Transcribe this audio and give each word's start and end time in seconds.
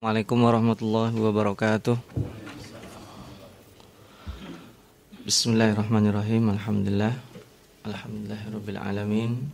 Assalamualaikum 0.00 0.40
warahmatullahi 0.48 1.12
wabarakatuh. 1.12 1.92
Bismillahirrahmanirrahim. 5.28 6.56
Alhamdulillah. 6.56 7.20
Alhamdulillahirabbil 7.84 8.80
alamin. 8.80 9.52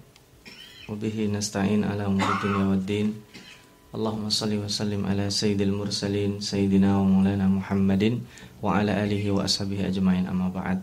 Wabihi 0.86 1.34
nasta'in 1.34 1.82
ala 1.82 2.06
umuri 2.06 2.30
dunya 2.38 2.62
waddin 2.62 3.18
Allahumma 3.90 4.30
salli 4.30 4.62
wa 4.62 4.70
sallim 4.70 5.02
ala 5.02 5.26
sayyidil 5.26 5.74
mursalin 5.74 6.38
Sayyidina 6.38 6.94
wa 6.94 7.02
maulana 7.02 7.50
Muhammadin 7.50 8.22
Wa 8.62 8.78
ala 8.78 9.02
alihi 9.02 9.34
wa 9.34 9.42
ashabihi 9.42 9.90
ajma'in. 9.90 10.30
Amma 10.30 10.54
ba'd. 10.54 10.78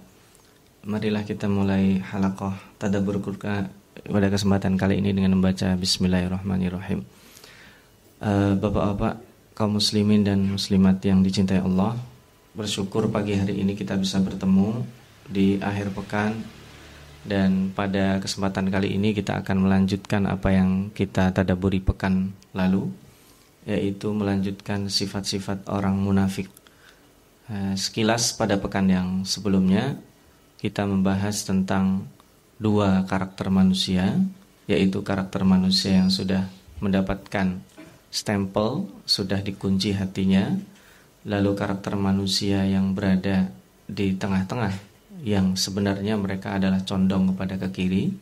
Marilah 0.84 1.23
kita 1.23 1.48
mulai 1.48 2.03
halaqah 2.03 2.59
tadabur 2.84 3.23
Quran 3.23 3.71
pada 4.11 4.27
kesempatan 4.27 4.75
kali 4.75 4.99
ini 4.99 5.16
dengan 5.16 5.39
membaca 5.39 5.71
Bismillahirrahmanirrahim. 5.80 7.07
Uh, 8.20 8.59
Bapak-bapak 8.59 9.31
kaum 9.53 9.77
muslimin 9.77 10.25
dan 10.25 10.41
muslimat 10.49 10.98
yang 11.05 11.21
dicintai 11.21 11.62
Allah 11.62 11.98
Bersyukur 12.53 13.09
pagi 13.09 13.34
hari 13.34 13.66
ini 13.66 13.73
kita 13.73 13.98
bisa 13.98 14.21
bertemu 14.21 14.85
di 15.26 15.57
akhir 15.57 15.89
pekan. 15.98 16.38
Dan 17.26 17.73
pada 17.73 18.21
kesempatan 18.21 18.70
kali 18.70 18.93
ini 18.93 19.09
kita 19.17 19.41
akan 19.41 19.66
melanjutkan 19.66 20.29
apa 20.29 20.53
yang 20.53 20.93
kita 20.93 21.34
tadaburi 21.34 21.81
pekan 21.81 22.29
lalu 22.53 22.93
Yaitu 23.66 24.13
melanjutkan 24.13 24.85
sifat-sifat 24.85 25.65
orang 25.65 25.98
munafik. 25.98 26.45
Eh, 27.49 27.73
Sekilas 27.73 28.38
pada 28.38 28.62
pekan 28.62 28.85
yang 28.85 29.09
sebelumnya 29.26 29.98
Kita 30.62 30.85
membahas 30.85 31.41
tentang 31.49 32.05
dua 32.62 33.01
karakter 33.09 33.49
manusia 33.49 34.13
Yaitu 34.70 35.01
karakter 35.01 35.41
manusia 35.41 36.05
yang 36.05 36.13
sudah 36.13 36.54
mendapatkan 36.85 37.65
stempel 38.13 38.85
sudah 39.09 39.41
dikunci 39.41 39.97
hatinya 39.97 40.53
lalu 41.25 41.57
karakter 41.57 41.97
manusia 41.97 42.61
yang 42.61 42.93
berada 42.93 43.49
di 43.89 44.13
tengah-tengah 44.13 44.93
yang 45.25 45.57
sebenarnya 45.57 46.13
mereka 46.19 46.61
adalah 46.61 46.85
condong 46.85 47.34
kepada 47.34 47.57
ke 47.57 47.67
kiri 47.73 48.13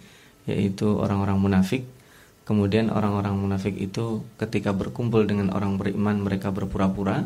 yaitu 0.45 0.87
orang-orang 0.87 1.37
munafik. 1.41 1.83
Kemudian 2.47 2.89
orang-orang 2.89 3.37
munafik 3.37 3.77
itu 3.77 4.25
ketika 4.37 4.73
berkumpul 4.73 5.25
dengan 5.25 5.53
orang 5.53 5.77
beriman 5.77 6.25
mereka 6.25 6.49
berpura-pura 6.49 7.25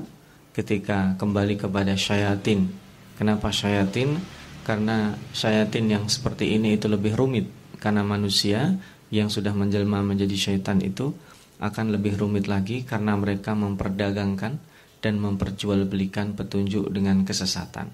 ketika 0.55 1.15
kembali 1.19 1.59
kepada 1.59 1.95
syayatin. 1.95 2.71
Kenapa 3.15 3.51
syayatin? 3.51 4.19
Karena 4.67 5.15
syayatin 5.31 5.85
yang 5.87 6.05
seperti 6.11 6.55
ini 6.55 6.75
itu 6.75 6.91
lebih 6.91 7.15
rumit. 7.15 7.47
Karena 7.79 8.03
manusia 8.03 8.75
yang 9.11 9.31
sudah 9.31 9.55
menjelma 9.55 10.03
menjadi 10.03 10.35
syaitan 10.35 10.79
itu 10.83 11.15
akan 11.59 11.95
lebih 11.95 12.19
rumit 12.19 12.51
lagi 12.51 12.83
karena 12.83 13.15
mereka 13.15 13.55
memperdagangkan 13.55 14.59
dan 14.99 15.13
memperjualbelikan 15.21 16.33
petunjuk 16.33 16.89
dengan 16.89 17.21
kesesatan. 17.23 17.93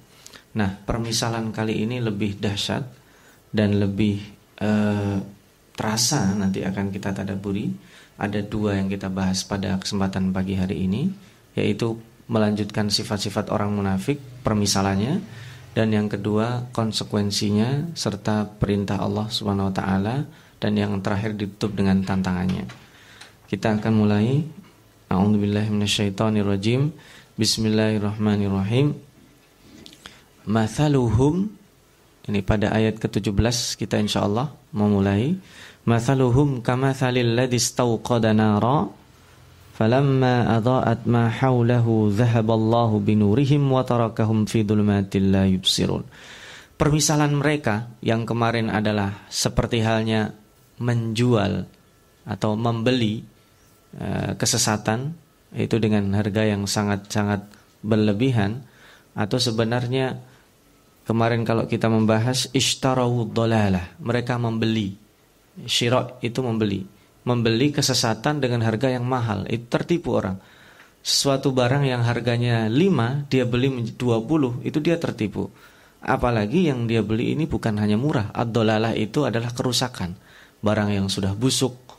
Nah, 0.55 0.79
permisalan 0.83 1.51
kali 1.51 1.83
ini 1.83 1.99
lebih 1.99 2.39
dahsyat 2.39 2.83
dan 3.51 3.79
lebih 3.79 4.19
eh, 4.59 5.17
terasa 5.75 6.31
nanti 6.35 6.63
akan 6.63 6.91
kita 6.91 7.11
tadaburi. 7.15 7.71
Ada 8.21 8.45
dua 8.45 8.77
yang 8.77 8.87
kita 8.87 9.09
bahas 9.09 9.41
pada 9.41 9.81
kesempatan 9.81 10.29
pagi 10.29 10.53
hari 10.53 10.85
ini, 10.85 11.09
yaitu 11.57 11.97
melanjutkan 12.29 12.87
sifat-sifat 12.87 13.49
orang 13.49 13.73
munafik, 13.73 14.21
permisalannya, 14.45 15.19
dan 15.71 15.87
yang 15.89 16.11
kedua 16.11 16.69
konsekuensinya 16.75 17.95
serta 17.95 18.45
perintah 18.59 18.99
Allah 18.99 19.31
Subhanahu 19.31 19.71
wa 19.71 19.75
taala 19.75 20.15
dan 20.61 20.77
yang 20.77 20.99
terakhir 21.01 21.33
ditutup 21.33 21.73
dengan 21.73 22.03
tantangannya. 22.03 22.67
Kita 23.51 23.75
akan 23.75 23.93
mulai. 23.99 24.47
A'udzubillahi 25.11 25.75
minasyaitonirrajim. 25.75 26.87
Bismillahirrahmanirrahim. 27.35 28.95
Mathaluhum 30.47 31.51
ini 32.31 32.39
pada 32.47 32.71
ayat 32.71 32.95
ke-17 33.03 33.75
kita 33.75 33.99
insyaallah 33.99 34.55
memulai. 34.71 35.35
Mathaluhum 35.83 36.63
kamathalil 36.63 37.35
ladzi 37.35 37.59
istawqada 37.59 38.31
nara 38.31 38.87
falamma 39.75 40.55
adaa'at 40.55 41.03
ma 41.03 41.27
haulahu 41.27 42.07
dhahaballahu 42.07 43.03
binurihim 43.03 43.67
wa 43.67 43.83
tarakahum 43.83 44.47
fi 44.47 44.63
dhulumatil 44.63 45.27
la 45.27 45.43
yubsirun. 45.43 46.07
Permisalan 46.79 47.35
mereka 47.35 47.91
yang 47.99 48.23
kemarin 48.23 48.71
adalah 48.71 49.27
seperti 49.27 49.83
halnya 49.83 50.31
menjual 50.79 51.67
atau 52.23 52.55
membeli 52.55 53.30
kesesatan 54.39 55.15
itu 55.51 55.75
dengan 55.83 56.07
harga 56.15 56.47
yang 56.47 56.63
sangat-sangat 56.63 57.43
berlebihan 57.83 58.63
atau 59.11 59.35
sebenarnya 59.35 60.23
kemarin 61.03 61.43
kalau 61.43 61.67
kita 61.67 61.91
membahas 61.91 62.47
ishtarawu 62.55 63.27
dolalah 63.27 63.91
mereka 63.99 64.39
membeli. 64.39 64.95
Syirok 65.67 66.23
itu 66.23 66.39
membeli. 66.39 66.87
Membeli 67.27 67.69
kesesatan 67.75 68.39
dengan 68.39 68.63
harga 68.65 68.87
yang 68.89 69.03
mahal 69.03 69.45
itu 69.51 69.67
tertipu 69.67 70.17
orang. 70.17 70.39
Sesuatu 71.01 71.51
barang 71.51 71.83
yang 71.83 72.05
harganya 72.05 72.69
5 72.69 73.27
dia 73.27 73.43
beli 73.43 73.91
20 73.93 74.63
itu 74.63 74.77
dia 74.79 74.95
tertipu. 74.95 75.51
Apalagi 76.01 76.71
yang 76.71 76.89
dia 76.89 77.05
beli 77.05 77.35
ini 77.37 77.45
bukan 77.45 77.77
hanya 77.77 77.99
murah 77.99 78.33
ad-dolalah 78.33 78.95
itu 78.95 79.27
adalah 79.27 79.53
kerusakan. 79.53 80.17
Barang 80.61 80.89
yang 80.93 81.09
sudah 81.11 81.35
busuk 81.35 81.90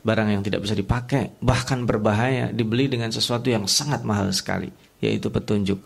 barang 0.00 0.28
yang 0.32 0.42
tidak 0.44 0.64
bisa 0.64 0.74
dipakai, 0.76 1.36
bahkan 1.40 1.84
berbahaya, 1.84 2.48
dibeli 2.50 2.88
dengan 2.88 3.12
sesuatu 3.12 3.48
yang 3.52 3.68
sangat 3.68 4.04
mahal 4.04 4.32
sekali, 4.32 4.68
yaitu 5.00 5.28
petunjuk. 5.28 5.80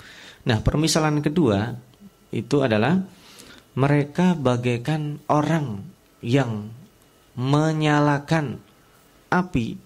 Nah, 0.44 0.60
permisalan 0.60 1.24
kedua 1.24 1.74
itu 2.30 2.62
adalah 2.62 3.00
mereka 3.74 4.38
bagaikan 4.38 5.18
orang 5.26 5.82
yang 6.22 6.70
menyalakan 7.34 8.62
api. 9.30 9.78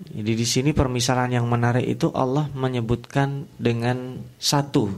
Jadi 0.00 0.32
di 0.32 0.46
sini 0.48 0.70
permisalan 0.72 1.32
yang 1.32 1.44
menarik 1.48 1.84
itu 1.84 2.08
Allah 2.12 2.48
menyebutkan 2.52 3.48
dengan 3.60 4.20
satu. 4.40 4.88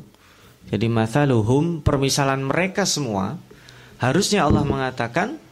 Jadi 0.71 0.87
mathaluhum 0.87 1.83
permisalan 1.83 2.47
mereka 2.47 2.87
semua 2.87 3.35
harusnya 3.99 4.47
Allah 4.47 4.63
mengatakan 4.63 5.43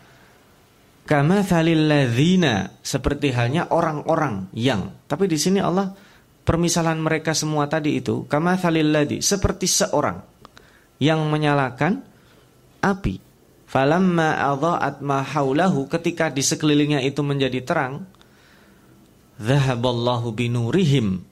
Kama 1.11 1.43
ladzina 1.43 2.71
seperti 2.87 3.35
halnya 3.35 3.67
orang-orang 3.75 4.47
yang. 4.55 4.95
Tapi 5.11 5.27
di 5.27 5.35
sini 5.35 5.59
Allah 5.59 5.91
permisalan 6.47 7.03
mereka 7.03 7.35
semua 7.35 7.67
tadi 7.67 7.99
itu 7.99 8.31
kama 8.31 8.55
ladzi 8.63 9.19
seperti 9.19 9.67
seorang 9.67 10.23
yang 11.03 11.27
menyalakan 11.27 12.07
api. 12.79 13.19
Falamma 13.67 14.39
adha'at 14.55 15.03
ma 15.03 15.27
haulahu 15.27 15.91
ketika 15.91 16.31
di 16.31 16.47
sekelilingnya 16.47 17.03
itu 17.03 17.27
menjadi 17.27 17.59
terang, 17.67 18.07
dzahaballahu 19.35 20.31
binurihim. 20.31 21.27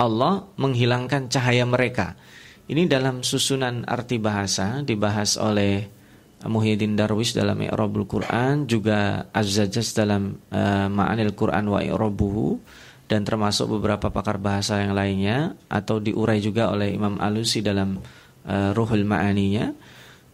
Allah 0.00 0.48
menghilangkan 0.56 1.28
cahaya 1.28 1.68
mereka. 1.68 2.16
Ini 2.64 2.88
dalam 2.88 3.20
susunan 3.20 3.84
arti 3.84 4.16
bahasa 4.16 4.80
dibahas 4.80 5.36
oleh 5.36 5.97
Muhyiddin 6.46 6.94
Darwish 6.94 7.34
dalam 7.34 7.58
I'rabul 7.58 8.06
Quran 8.06 8.70
juga 8.70 9.26
Az-Zajjaj 9.34 9.88
dalam 9.98 10.38
uh, 10.54 10.86
Ma'anil 10.86 11.34
Quran 11.34 11.66
wa 11.66 11.82
I'rabuhu 11.82 12.62
dan 13.10 13.26
termasuk 13.26 13.66
beberapa 13.66 14.12
pakar 14.14 14.38
bahasa 14.38 14.78
yang 14.78 14.94
lainnya 14.94 15.58
atau 15.66 15.98
diurai 15.98 16.38
juga 16.38 16.70
oleh 16.70 16.94
Imam 16.94 17.18
Alusi 17.18 17.58
dalam 17.58 17.98
uh, 18.46 18.70
Ruhul 18.70 19.02
Ma'aninya. 19.02 19.74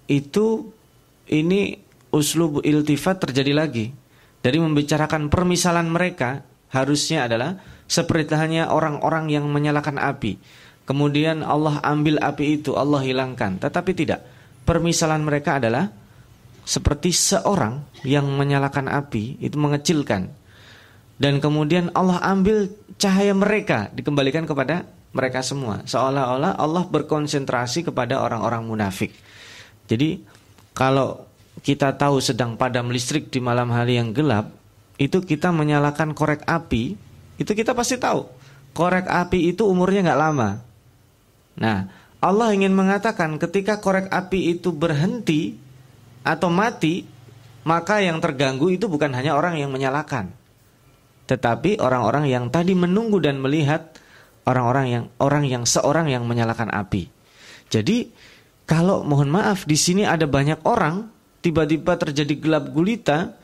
Itu 0.05 0.69
ini 1.33 1.81
uslub 2.13 2.61
iltifat 2.61 3.25
terjadi 3.25 3.57
lagi. 3.57 3.87
Dari 4.45 4.61
membicarakan 4.61 5.33
permisalan 5.33 5.89
mereka 5.89 6.45
harusnya 6.69 7.25
adalah 7.25 7.57
seperti 7.89 8.37
hanya 8.37 8.69
orang-orang 8.69 9.33
yang 9.33 9.49
menyalakan 9.49 9.97
api. 9.97 10.37
Kemudian 10.85 11.41
Allah 11.41 11.81
ambil 11.81 12.21
api 12.21 12.61
itu 12.61 12.77
Allah 12.77 13.01
hilangkan. 13.01 13.57
Tetapi 13.57 13.97
tidak 13.97 14.21
permisalan 14.65 15.23
mereka 15.23 15.61
adalah 15.61 15.93
seperti 16.65 17.13
seorang 17.13 17.85
yang 18.03 18.25
menyalakan 18.25 18.89
api 18.89 19.39
itu 19.41 19.57
mengecilkan. 19.61 20.33
Dan 21.15 21.39
kemudian 21.39 21.95
Allah 21.95 22.19
ambil 22.27 22.73
cahaya 22.99 23.37
mereka 23.37 23.93
dikembalikan 23.95 24.49
kepada 24.49 24.89
mereka 25.15 25.47
semua. 25.47 25.87
Seolah-olah 25.87 26.59
Allah 26.59 26.85
berkonsentrasi 26.91 27.87
kepada 27.87 28.19
orang-orang 28.19 28.67
munafik. 28.67 29.15
Jadi 29.87 30.25
kalau 30.75 31.23
kita 31.63 31.95
tahu 31.95 32.19
sedang 32.19 32.59
padam 32.59 32.91
listrik 32.91 33.31
di 33.31 33.39
malam 33.39 33.71
hari 33.71 34.01
yang 34.01 34.11
gelap 34.11 34.51
itu 34.99 35.23
kita 35.23 35.55
menyalakan 35.55 36.11
korek 36.13 36.43
api 36.51 36.99
itu 37.39 37.53
kita 37.55 37.73
pasti 37.79 37.95
tahu. 37.95 38.27
Korek 38.75 39.07
api 39.07 39.55
itu 39.55 39.71
umurnya 39.71 40.11
nggak 40.11 40.21
lama. 40.21 40.51
Nah 41.63 41.87
Allah 42.25 42.57
ingin 42.57 42.73
mengatakan 42.73 43.37
ketika 43.37 43.85
korek 43.85 44.09
api 44.09 44.57
itu 44.57 44.73
berhenti 44.73 45.61
atau 46.25 46.49
mati, 46.49 47.05
maka 47.69 48.01
yang 48.01 48.17
terganggu 48.17 48.73
itu 48.73 48.89
bukan 48.89 49.13
hanya 49.13 49.37
orang 49.37 49.61
yang 49.61 49.69
menyalakan, 49.69 50.33
tetapi 51.29 51.77
orang-orang 51.85 52.33
yang 52.33 52.49
tadi 52.49 52.73
menunggu 52.73 53.21
dan 53.21 53.45
melihat 53.45 53.93
orang-orang 54.49 54.87
yang 54.89 55.05
orang 55.21 55.45
yang 55.45 55.69
seorang 55.69 56.09
yang 56.09 56.25
menyalakan 56.25 56.73
api. 56.73 57.13
Jadi 57.69 58.09
kalau 58.65 59.05
mohon 59.05 59.29
maaf 59.29 59.69
di 59.69 59.77
sini 59.77 60.09
ada 60.09 60.25
banyak 60.25 60.65
orang 60.65 61.05
tiba-tiba 61.45 62.01
terjadi 62.01 62.41
gelap 62.41 62.73
gulita 62.73 63.37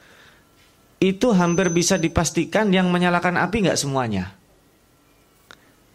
itu 1.04 1.32
hampir 1.36 1.68
bisa 1.68 2.00
dipastikan 2.00 2.72
yang 2.72 2.88
menyalakan 2.88 3.36
api 3.36 3.68
nggak 3.68 3.76
semuanya. 3.76 4.32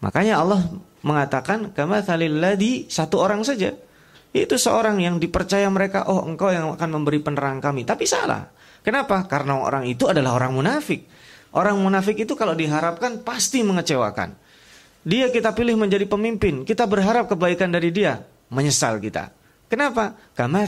Makanya 0.05 0.37
Allah 0.45 0.61
mengatakan 1.05 1.69
kama 1.71 2.01
ladi 2.17 2.89
satu 2.89 3.21
orang 3.21 3.45
saja. 3.45 3.77
Itu 4.35 4.59
seorang 4.59 4.99
yang 4.99 5.15
dipercaya 5.21 5.69
mereka, 5.71 6.11
oh 6.11 6.27
engkau 6.27 6.51
yang 6.51 6.75
akan 6.75 6.89
memberi 6.91 7.23
penerang 7.23 7.63
kami. 7.63 7.87
Tapi 7.87 8.03
salah. 8.03 8.51
Kenapa? 8.83 9.23
Karena 9.31 9.63
orang 9.63 9.87
itu 9.87 10.11
adalah 10.11 10.35
orang 10.35 10.51
munafik. 10.51 11.07
Orang 11.55 11.79
munafik 11.79 12.19
itu 12.19 12.35
kalau 12.35 12.51
diharapkan 12.51 13.23
pasti 13.23 13.63
mengecewakan. 13.63 14.35
Dia 15.07 15.31
kita 15.31 15.55
pilih 15.55 15.79
menjadi 15.79 16.03
pemimpin, 16.09 16.67
kita 16.67 16.83
berharap 16.83 17.31
kebaikan 17.31 17.71
dari 17.71 17.93
dia, 17.95 18.25
menyesal 18.51 18.99
kita. 18.99 19.31
Kenapa? 19.71 20.19
Kama 20.35 20.67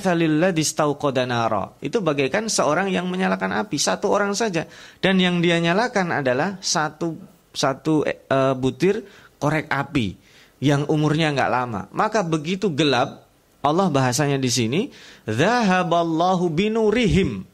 nara. 1.27 1.75
Itu 1.83 1.99
bagaikan 1.99 2.47
seorang 2.47 2.87
yang 2.87 3.09
menyalakan 3.11 3.51
api, 3.65 3.77
satu 3.77 4.09
orang 4.09 4.31
saja. 4.31 4.65
Dan 5.03 5.19
yang 5.19 5.43
dia 5.43 5.59
nyalakan 5.59 6.23
adalah 6.23 6.57
satu 6.63 7.17
satu 7.53 8.05
e, 8.05 8.39
butir 8.57 9.01
korek 9.41 9.69
api 9.69 10.26
yang 10.57 10.85
umurnya 10.89 11.33
nggak 11.33 11.51
lama. 11.51 11.81
Maka 11.93 12.25
begitu 12.25 12.69
gelap, 12.73 13.25
Allah 13.61 13.87
bahasanya 13.89 14.41
di 14.41 14.49
sini, 14.49 14.81
"Dzahaballahu 15.25 16.49
binurihim." 16.49 17.45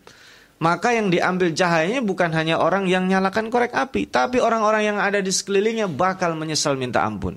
Maka 0.64 0.96
yang 0.96 1.12
diambil 1.12 1.52
cahayanya 1.52 2.00
bukan 2.00 2.32
hanya 2.32 2.56
orang 2.56 2.88
yang 2.88 3.04
nyalakan 3.04 3.52
korek 3.52 3.76
api, 3.76 4.08
tapi 4.08 4.40
orang-orang 4.40 4.96
yang 4.96 4.98
ada 5.02 5.20
di 5.20 5.28
sekelilingnya 5.28 5.92
bakal 5.92 6.40
menyesal 6.40 6.80
minta 6.80 7.04
ampun. 7.04 7.36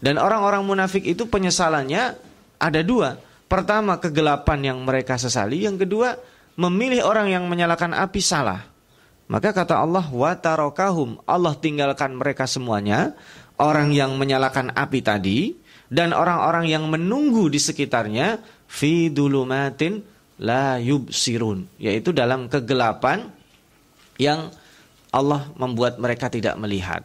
Dan 0.00 0.16
orang-orang 0.16 0.64
munafik 0.64 1.04
itu 1.04 1.28
penyesalannya 1.28 2.16
ada 2.56 2.80
dua. 2.80 3.20
Pertama, 3.44 4.00
kegelapan 4.00 4.72
yang 4.72 4.78
mereka 4.88 5.20
sesali. 5.20 5.68
Yang 5.68 5.84
kedua, 5.84 6.16
memilih 6.56 7.04
orang 7.04 7.28
yang 7.28 7.44
menyalakan 7.44 7.92
api 7.92 8.24
salah. 8.24 8.64
Maka 9.28 9.52
kata 9.52 9.76
Allah, 9.76 10.08
wa 10.08 10.32
tarokahum. 10.32 11.20
Allah 11.28 11.52
tinggalkan 11.60 12.16
mereka 12.16 12.48
semuanya. 12.48 13.12
Orang 13.56 13.96
yang 13.96 14.20
menyalakan 14.20 14.72
api 14.76 15.00
tadi 15.00 15.56
dan 15.88 16.12
orang-orang 16.12 16.68
yang 16.68 16.84
menunggu 16.92 17.48
di 17.48 17.56
sekitarnya 17.56 18.36
fi 18.68 19.08
dulumatin 19.08 20.04
la 20.44 20.76
yubsirun 20.76 21.80
yaitu 21.80 22.12
dalam 22.12 22.52
kegelapan 22.52 23.32
yang 24.20 24.52
Allah 25.08 25.48
membuat 25.56 25.96
mereka 25.96 26.28
tidak 26.28 26.60
melihat. 26.60 27.00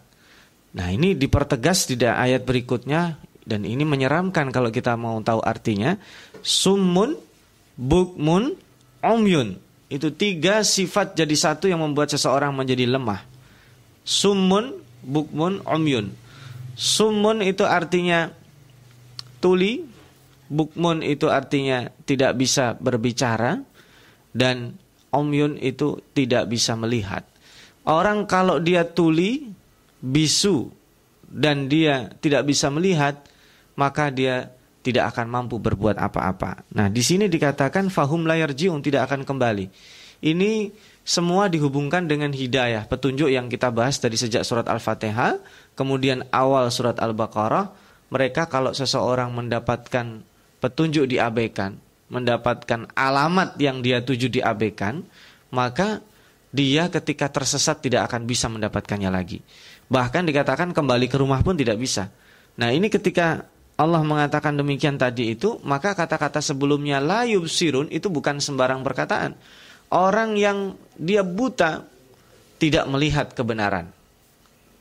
Nah, 0.72 0.88
ini 0.92 1.16
dipertegas 1.16 1.88
di 1.88 2.00
ayat 2.04 2.44
berikutnya 2.44 3.20
dan 3.44 3.68
ini 3.68 3.84
menyeramkan 3.84 4.52
kalau 4.52 4.72
kita 4.72 4.96
mau 4.96 5.20
tahu 5.20 5.44
artinya. 5.44 5.96
Summun, 6.42 7.16
bukmun, 7.76 8.56
omyun. 9.04 9.60
Itu 9.92 10.16
tiga 10.16 10.64
sifat 10.64 11.20
jadi 11.20 11.36
satu 11.36 11.68
yang 11.68 11.84
membuat 11.84 12.16
seseorang 12.16 12.56
menjadi 12.56 12.88
lemah. 12.88 13.20
Summun, 14.08 14.80
bukmun, 15.04 15.60
omyun. 15.68 16.16
Summun 16.76 17.44
itu 17.44 17.68
artinya 17.68 18.32
tuli, 19.44 19.84
bukmun 20.52 21.04
itu 21.04 21.28
artinya 21.28 21.88
tidak 22.08 22.38
bisa 22.40 22.76
berbicara 22.80 23.60
dan 24.32 24.76
omyun 25.12 25.60
itu 25.60 26.00
tidak 26.16 26.48
bisa 26.48 26.76
melihat. 26.80 27.28
Orang 27.84 28.30
kalau 28.30 28.62
dia 28.62 28.86
tuli, 28.86 29.52
bisu 30.00 30.70
dan 31.26 31.68
dia 31.72 32.12
tidak 32.22 32.48
bisa 32.48 32.70
melihat, 32.70 33.20
maka 33.76 34.12
dia 34.14 34.52
tidak 34.82 35.14
akan 35.14 35.30
mampu 35.30 35.62
berbuat 35.62 35.98
apa-apa. 35.98 36.66
Nah, 36.74 36.90
di 36.90 37.06
sini 37.06 37.30
dikatakan 37.30 37.94
fahum 37.94 38.26
layar 38.26 38.52
jiun 38.54 38.82
tidak 38.82 39.10
akan 39.10 39.22
kembali. 39.26 39.70
Ini 40.22 40.70
semua 41.02 41.50
dihubungkan 41.50 42.06
dengan 42.06 42.30
hidayah, 42.30 42.86
petunjuk 42.86 43.30
yang 43.30 43.50
kita 43.50 43.74
bahas 43.74 43.98
dari 43.98 44.18
sejak 44.18 44.46
surat 44.46 44.70
Al-Fatihah, 44.70 45.42
kemudian 45.82 46.30
awal 46.30 46.70
surat 46.70 47.02
Al-Baqarah, 47.02 47.74
mereka 48.14 48.46
kalau 48.46 48.70
seseorang 48.70 49.34
mendapatkan 49.34 50.22
petunjuk 50.62 51.10
diabaikan, 51.10 51.82
mendapatkan 52.14 52.94
alamat 52.94 53.58
yang 53.58 53.82
dia 53.82 54.06
tuju 54.06 54.30
diabaikan, 54.30 55.02
maka 55.50 56.06
dia 56.54 56.86
ketika 56.94 57.34
tersesat 57.34 57.82
tidak 57.82 58.06
akan 58.12 58.30
bisa 58.30 58.46
mendapatkannya 58.46 59.10
lagi. 59.10 59.42
Bahkan 59.90 60.30
dikatakan 60.30 60.70
kembali 60.70 61.10
ke 61.10 61.18
rumah 61.18 61.42
pun 61.42 61.58
tidak 61.58 61.82
bisa. 61.82 62.14
Nah 62.62 62.70
ini 62.70 62.92
ketika 62.94 63.50
Allah 63.80 64.06
mengatakan 64.06 64.54
demikian 64.54 65.02
tadi 65.02 65.34
itu, 65.34 65.58
maka 65.66 65.98
kata-kata 65.98 66.44
sebelumnya 66.44 67.02
la 67.02 67.26
yubsirun 67.26 67.90
itu 67.90 68.12
bukan 68.14 68.38
sembarang 68.38 68.86
perkataan. 68.86 69.34
Orang 69.92 70.38
yang 70.38 70.78
dia 71.00 71.26
buta 71.26 71.84
tidak 72.62 72.86
melihat 72.86 73.34
kebenaran. 73.34 73.90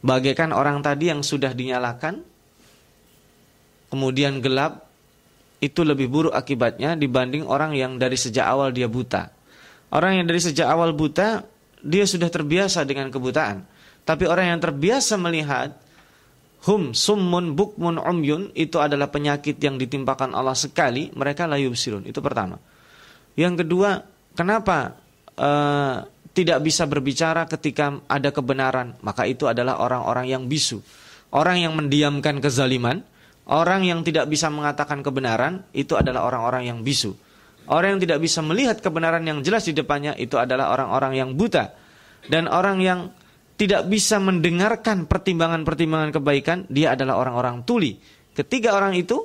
Bagaikan 0.00 0.56
orang 0.56 0.80
tadi 0.80 1.12
yang 1.12 1.20
sudah 1.20 1.52
dinyalakan 1.52 2.24
kemudian 3.92 4.40
gelap 4.40 4.88
itu 5.60 5.84
lebih 5.84 6.08
buruk 6.08 6.32
akibatnya 6.32 6.96
dibanding 6.96 7.44
orang 7.44 7.76
yang 7.76 8.00
dari 8.00 8.16
sejak 8.16 8.48
awal 8.48 8.72
dia 8.72 8.88
buta. 8.88 9.28
Orang 9.92 10.16
yang 10.16 10.26
dari 10.30 10.40
sejak 10.40 10.64
awal 10.64 10.96
buta 10.96 11.44
dia 11.84 12.08
sudah 12.08 12.32
terbiasa 12.32 12.88
dengan 12.88 13.12
kebutaan. 13.12 13.68
Tapi 14.08 14.24
orang 14.24 14.56
yang 14.56 14.60
terbiasa 14.62 15.20
melihat 15.20 15.76
hum 16.64 16.96
summun 16.96 17.52
bukmun 17.52 18.00
umyun 18.00 18.48
itu 18.56 18.80
adalah 18.80 19.12
penyakit 19.12 19.60
yang 19.60 19.76
ditimpakan 19.76 20.32
Allah 20.32 20.56
sekali, 20.56 21.12
mereka 21.12 21.44
layu 21.44 21.68
yubsirun. 21.68 22.08
Itu 22.08 22.24
pertama. 22.24 22.56
Yang 23.36 23.64
kedua, 23.64 24.00
kenapa 24.32 24.96
uh, 25.36 26.04
tidak 26.36 26.62
bisa 26.62 26.86
berbicara 26.86 27.46
ketika 27.50 27.98
ada 28.06 28.30
kebenaran? 28.30 28.98
Maka 29.02 29.26
itu 29.26 29.50
adalah 29.50 29.82
orang-orang 29.82 30.30
yang 30.30 30.42
bisu. 30.46 30.80
Orang 31.30 31.62
yang 31.62 31.78
mendiamkan 31.78 32.42
kezaliman, 32.42 33.06
Orang 33.50 33.82
yang 33.82 34.06
tidak 34.06 34.30
bisa 34.30 34.46
mengatakan 34.46 35.02
kebenaran 35.02 35.66
itu 35.74 35.98
adalah 35.98 36.22
orang-orang 36.22 36.70
yang 36.70 36.78
bisu. 36.86 37.10
Orang 37.66 37.98
yang 37.98 38.00
tidak 38.06 38.18
bisa 38.22 38.38
melihat 38.46 38.78
kebenaran 38.78 39.26
yang 39.26 39.42
jelas 39.42 39.66
di 39.66 39.74
depannya 39.74 40.14
itu 40.14 40.38
adalah 40.38 40.70
orang-orang 40.70 41.18
yang 41.18 41.30
buta. 41.34 41.74
Dan 42.30 42.46
orang 42.46 42.78
yang 42.78 43.10
tidak 43.58 43.90
bisa 43.90 44.22
mendengarkan 44.22 45.10
pertimbangan-pertimbangan 45.10 46.14
kebaikan, 46.14 46.58
dia 46.70 46.94
adalah 46.94 47.18
orang-orang 47.18 47.66
tuli. 47.66 47.98
Ketiga 48.30 48.78
orang 48.78 48.94
itu 48.94 49.18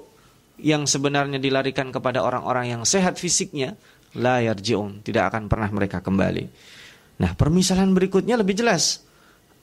yang 0.57 0.89
sebenarnya 0.89 1.37
dilarikan 1.37 1.93
kepada 1.93 2.25
orang-orang 2.25 2.73
yang 2.73 2.81
sehat 2.81 3.21
fisiknya, 3.21 3.77
la 4.17 4.41
yarji'un, 4.41 5.05
tidak 5.05 5.37
akan 5.37 5.45
pernah 5.45 5.69
mereka 5.69 6.01
kembali. 6.01 6.49
Nah, 7.15 7.31
permisalan 7.35 7.95
berikutnya 7.95 8.35
lebih 8.35 8.59
jelas. 8.59 9.03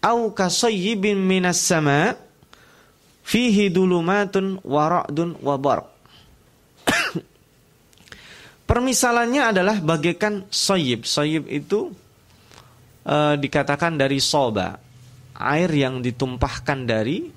Au 0.03 0.33
kasayyibin 0.33 1.21
minas 1.21 1.63
sama' 1.63 2.17
fihi 3.23 3.71
dulumatun 3.71 4.59
wara'dun 4.67 5.39
wabar. 5.41 5.87
Permisalannya 8.69 9.43
adalah 9.55 9.77
bagaikan 9.79 10.49
soyib. 10.51 11.07
Soyib 11.07 11.47
itu 11.47 11.93
e, 13.07 13.17
dikatakan 13.39 13.95
dari 13.95 14.19
soba, 14.19 14.75
air 15.39 15.71
yang 15.71 16.03
ditumpahkan 16.03 16.79
dari 16.83 17.31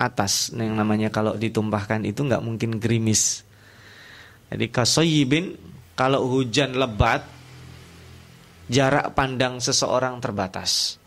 atas. 0.00 0.50
Nah, 0.56 0.66
yang 0.66 0.80
namanya 0.80 1.12
kalau 1.12 1.38
ditumpahkan 1.38 2.02
itu 2.08 2.24
nggak 2.24 2.42
mungkin 2.42 2.82
gerimis. 2.82 3.44
Jadi 4.48 4.66
kasoyibin 4.72 5.54
kalau 5.92 6.24
hujan 6.30 6.72
lebat, 6.78 7.26
jarak 8.68 9.16
pandang 9.16 9.58
seseorang 9.58 10.20
terbatas. 10.22 11.00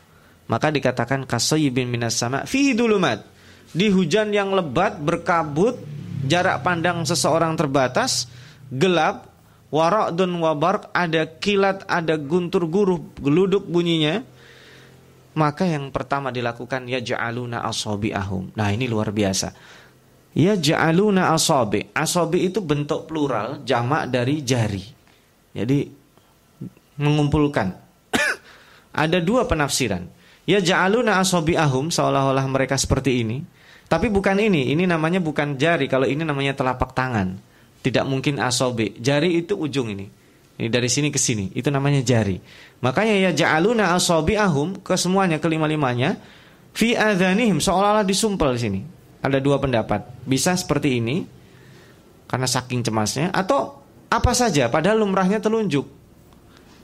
Maka 0.49 0.67
dikatakan 0.67 1.23
kasoyibin 1.23 1.87
minas 1.87 2.19
sama 2.19 2.43
fihi 2.43 2.75
dulumat. 2.75 3.23
Di 3.71 3.87
hujan 3.87 4.35
yang 4.35 4.51
lebat 4.51 4.99
berkabut 4.99 5.79
jarak 6.27 6.59
pandang 6.59 7.07
seseorang 7.07 7.55
terbatas 7.55 8.27
gelap 8.67 9.31
warak 9.71 10.11
dan 10.19 10.35
wabar 10.43 10.91
ada 10.91 11.23
kilat 11.39 11.87
ada 11.87 12.19
guntur 12.19 12.67
guruh 12.67 12.99
geluduk 13.15 13.63
bunyinya 13.63 14.27
maka 15.31 15.63
yang 15.63 15.95
pertama 15.95 16.27
dilakukan 16.27 16.91
ya 16.91 16.99
ja'aluna 16.99 17.63
ahum 17.63 18.51
nah 18.51 18.67
ini 18.67 18.91
luar 18.91 19.15
biasa. 19.15 19.55
Ya 20.31 20.55
ja'aluna 20.55 21.35
asabi. 21.35 21.91
Asabi 21.91 22.47
itu 22.47 22.63
bentuk 22.63 23.07
plural 23.07 23.63
jamak 23.67 24.07
dari 24.11 24.43
jari. 24.43 24.83
Jadi 25.51 26.00
mengumpulkan 27.01 27.73
ada 29.03 29.17
dua 29.17 29.49
penafsiran 29.49 30.05
ya 30.45 30.61
ja'aluna 30.61 31.17
ahum 31.17 31.89
seolah-olah 31.89 32.45
mereka 32.45 32.77
seperti 32.77 33.25
ini 33.25 33.41
tapi 33.91 34.07
bukan 34.07 34.39
ini, 34.39 34.71
ini 34.71 34.87
namanya 34.87 35.19
bukan 35.19 35.59
jari, 35.59 35.91
kalau 35.91 36.07
ini 36.07 36.23
namanya 36.23 36.55
telapak 36.55 36.95
tangan. 36.95 37.35
Tidak 37.83 38.07
mungkin 38.07 38.39
asobe. 38.39 38.95
Jari 38.95 39.43
itu 39.43 39.59
ujung 39.59 39.91
ini. 39.91 40.07
Ini 40.55 40.71
dari 40.71 40.87
sini 40.87 41.11
ke 41.11 41.19
sini, 41.19 41.51
itu 41.51 41.67
namanya 41.67 41.99
jari. 41.99 42.39
Makanya 42.79 43.35
ya 43.35 43.59
asobi 43.91 44.39
ahum 44.39 44.79
ke 44.79 44.95
semuanya 44.95 45.43
kelima-limanya 45.43 46.15
fi 46.71 46.95
adhanihim 46.95 47.59
seolah-olah 47.59 48.07
disumpel 48.07 48.55
sini. 48.55 48.79
ada 49.19 49.43
dua 49.43 49.59
pendapat. 49.59 50.07
Bisa 50.23 50.55
seperti 50.55 50.97
ini 51.03 51.27
karena 52.31 52.47
saking 52.47 52.87
cemasnya 52.87 53.27
atau 53.35 53.83
apa 54.07 54.31
saja 54.31 54.71
padahal 54.71 55.03
lumrahnya 55.03 55.43
telunjuk. 55.43 56.00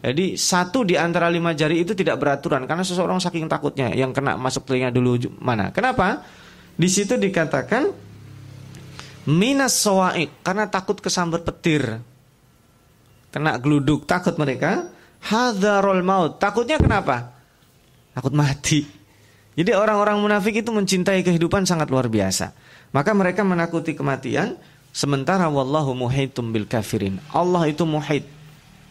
Jadi 0.08 0.40
satu 0.40 0.88
di 0.88 0.96
antara 0.96 1.28
lima 1.28 1.52
jari 1.52 1.84
itu 1.84 1.92
tidak 1.92 2.16
beraturan 2.16 2.64
karena 2.64 2.80
seseorang 2.80 3.20
saking 3.20 3.52
takutnya 3.52 3.92
yang 3.92 4.16
kena 4.16 4.40
masuk 4.40 4.64
telinga 4.64 4.88
dulu 4.88 5.20
mana. 5.44 5.76
Kenapa? 5.76 6.24
Di 6.80 6.88
situ 6.88 7.20
dikatakan 7.20 7.92
minas 9.28 9.76
sawaik 9.76 10.40
karena 10.48 10.72
takut 10.72 10.96
kesambar 11.04 11.44
petir. 11.44 12.00
Kena 13.36 13.60
geluduk 13.60 14.08
takut 14.08 14.40
mereka. 14.40 14.88
Hadarul 15.18 16.00
maut. 16.08 16.40
Takutnya 16.40 16.80
kenapa? 16.80 17.36
Takut 18.16 18.32
mati. 18.32 18.88
Jadi 19.60 19.76
orang-orang 19.76 20.24
munafik 20.24 20.62
itu 20.62 20.72
mencintai 20.72 21.20
kehidupan 21.26 21.68
sangat 21.68 21.92
luar 21.92 22.08
biasa. 22.08 22.56
Maka 22.96 23.12
mereka 23.12 23.44
menakuti 23.44 23.92
kematian 23.92 24.56
sementara 24.96 25.52
wallahu 25.52 25.92
muhitum 25.98 26.56
bil 26.56 26.64
kafirin. 26.64 27.20
Allah 27.36 27.68
itu 27.68 27.84
muhit. 27.84 28.24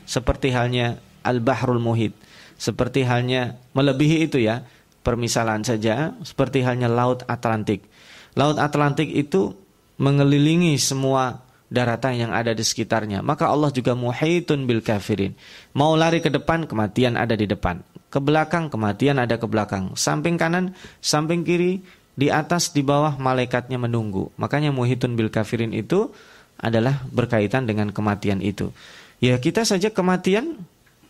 Seperti 0.04 0.52
halnya 0.52 0.98
al-bahrul 1.26 1.82
muhit. 1.82 2.14
Seperti 2.56 3.02
halnya 3.02 3.58
melebihi 3.74 4.30
itu 4.30 4.38
ya. 4.38 4.62
Permisalan 5.02 5.62
saja 5.62 6.14
seperti 6.26 6.66
halnya 6.66 6.90
laut 6.90 7.22
Atlantik. 7.30 7.86
Laut 8.34 8.58
Atlantik 8.58 9.06
itu 9.10 9.54
mengelilingi 10.02 10.74
semua 10.82 11.46
daratan 11.70 12.18
yang 12.18 12.32
ada 12.34 12.50
di 12.54 12.62
sekitarnya. 12.62 13.22
Maka 13.22 13.46
Allah 13.46 13.70
juga 13.70 13.94
muhitun 13.94 14.66
bil 14.66 14.82
kafirin. 14.82 15.34
Mau 15.78 15.94
lari 15.94 16.18
ke 16.18 16.30
depan, 16.30 16.66
kematian 16.66 17.14
ada 17.14 17.38
di 17.38 17.46
depan 17.46 17.82
ke 18.16 18.18
belakang, 18.22 18.72
kematian 18.72 19.20
ada 19.20 19.36
ke 19.36 19.44
belakang. 19.44 19.92
Samping 19.92 20.40
kanan, 20.40 20.72
samping 21.04 21.44
kiri, 21.44 21.84
di 22.16 22.32
atas, 22.32 22.72
di 22.72 22.80
bawah, 22.80 23.20
malaikatnya 23.20 23.76
menunggu. 23.76 24.32
Makanya 24.40 24.72
muhitun 24.72 25.20
bil 25.20 25.28
kafirin 25.28 25.76
itu 25.76 26.08
adalah 26.56 27.04
berkaitan 27.12 27.68
dengan 27.68 27.92
kematian 27.92 28.40
itu. 28.40 28.72
Ya 29.20 29.36
kita 29.36 29.68
saja 29.68 29.92
kematian 29.92 30.64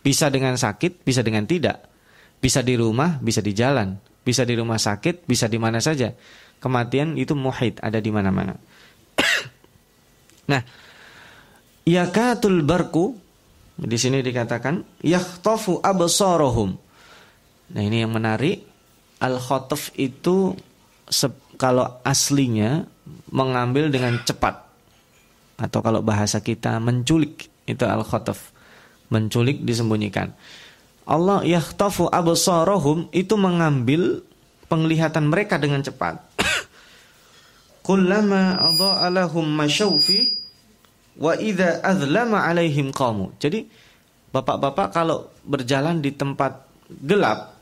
bisa 0.07 0.31
dengan 0.31 0.55
sakit, 0.55 1.03
bisa 1.03 1.19
dengan 1.19 1.43
tidak. 1.43 1.83
Bisa 2.39 2.63
di 2.63 2.79
rumah, 2.79 3.19
bisa 3.19 3.43
di 3.43 3.51
jalan. 3.51 3.99
Bisa 4.23 4.47
di 4.47 4.55
rumah 4.55 4.79
sakit, 4.79 5.27
bisa 5.27 5.51
di 5.51 5.59
mana 5.59 5.83
saja. 5.83 6.15
Kematian 6.63 7.19
itu 7.19 7.35
muhit, 7.35 7.83
ada 7.83 7.99
di 7.99 8.07
mana-mana. 8.07 8.55
nah, 10.51 10.63
yakatul 11.83 12.63
barku 12.63 13.19
di 13.75 13.99
sini 13.99 14.23
dikatakan 14.23 15.03
yakhtafu 15.03 15.83
absarahum 15.83 16.79
Nah 17.67 17.81
ini 17.83 17.99
yang 17.99 18.15
menarik 18.15 18.63
Al-Khotaf 19.19 19.91
itu 19.99 20.55
kalau 21.59 21.99
aslinya 22.07 22.87
mengambil 23.27 23.91
dengan 23.91 24.23
cepat 24.23 24.65
atau 25.59 25.79
kalau 25.83 25.99
bahasa 25.99 26.39
kita 26.39 26.77
menculik 26.77 27.49
itu 27.65 27.83
al-khotaf 27.83 28.53
menculik 29.07 29.63
disembunyikan 29.63 30.33
Allah 31.07 31.43
yakhtafu 31.47 32.11
absarahum 32.11 33.07
itu 33.15 33.39
mengambil 33.39 34.23
penglihatan 34.67 35.31
mereka 35.31 35.55
dengan 35.55 35.79
cepat 35.79 36.19
kullama 37.87 38.59
adha'alahum 38.59 39.47
masyawfi 39.47 40.35
wa 41.17 41.33
idza 41.39 41.79
azlama 41.81 42.43
alaihim 42.43 42.91
qamu 42.91 43.31
jadi 43.39 43.63
bapak-bapak 44.35 44.91
kalau 44.91 45.31
berjalan 45.47 46.03
di 46.03 46.11
tempat 46.11 46.67
gelap 46.91 47.57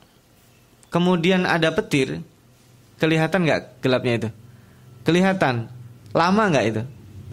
kemudian 0.95 1.43
ada 1.43 1.75
petir, 1.75 2.23
kelihatan 2.95 3.43
nggak 3.43 3.83
gelapnya 3.83 4.13
itu? 4.15 4.29
Kelihatan. 5.03 5.67
Lama 6.15 6.43
nggak 6.47 6.65
itu? 6.71 6.81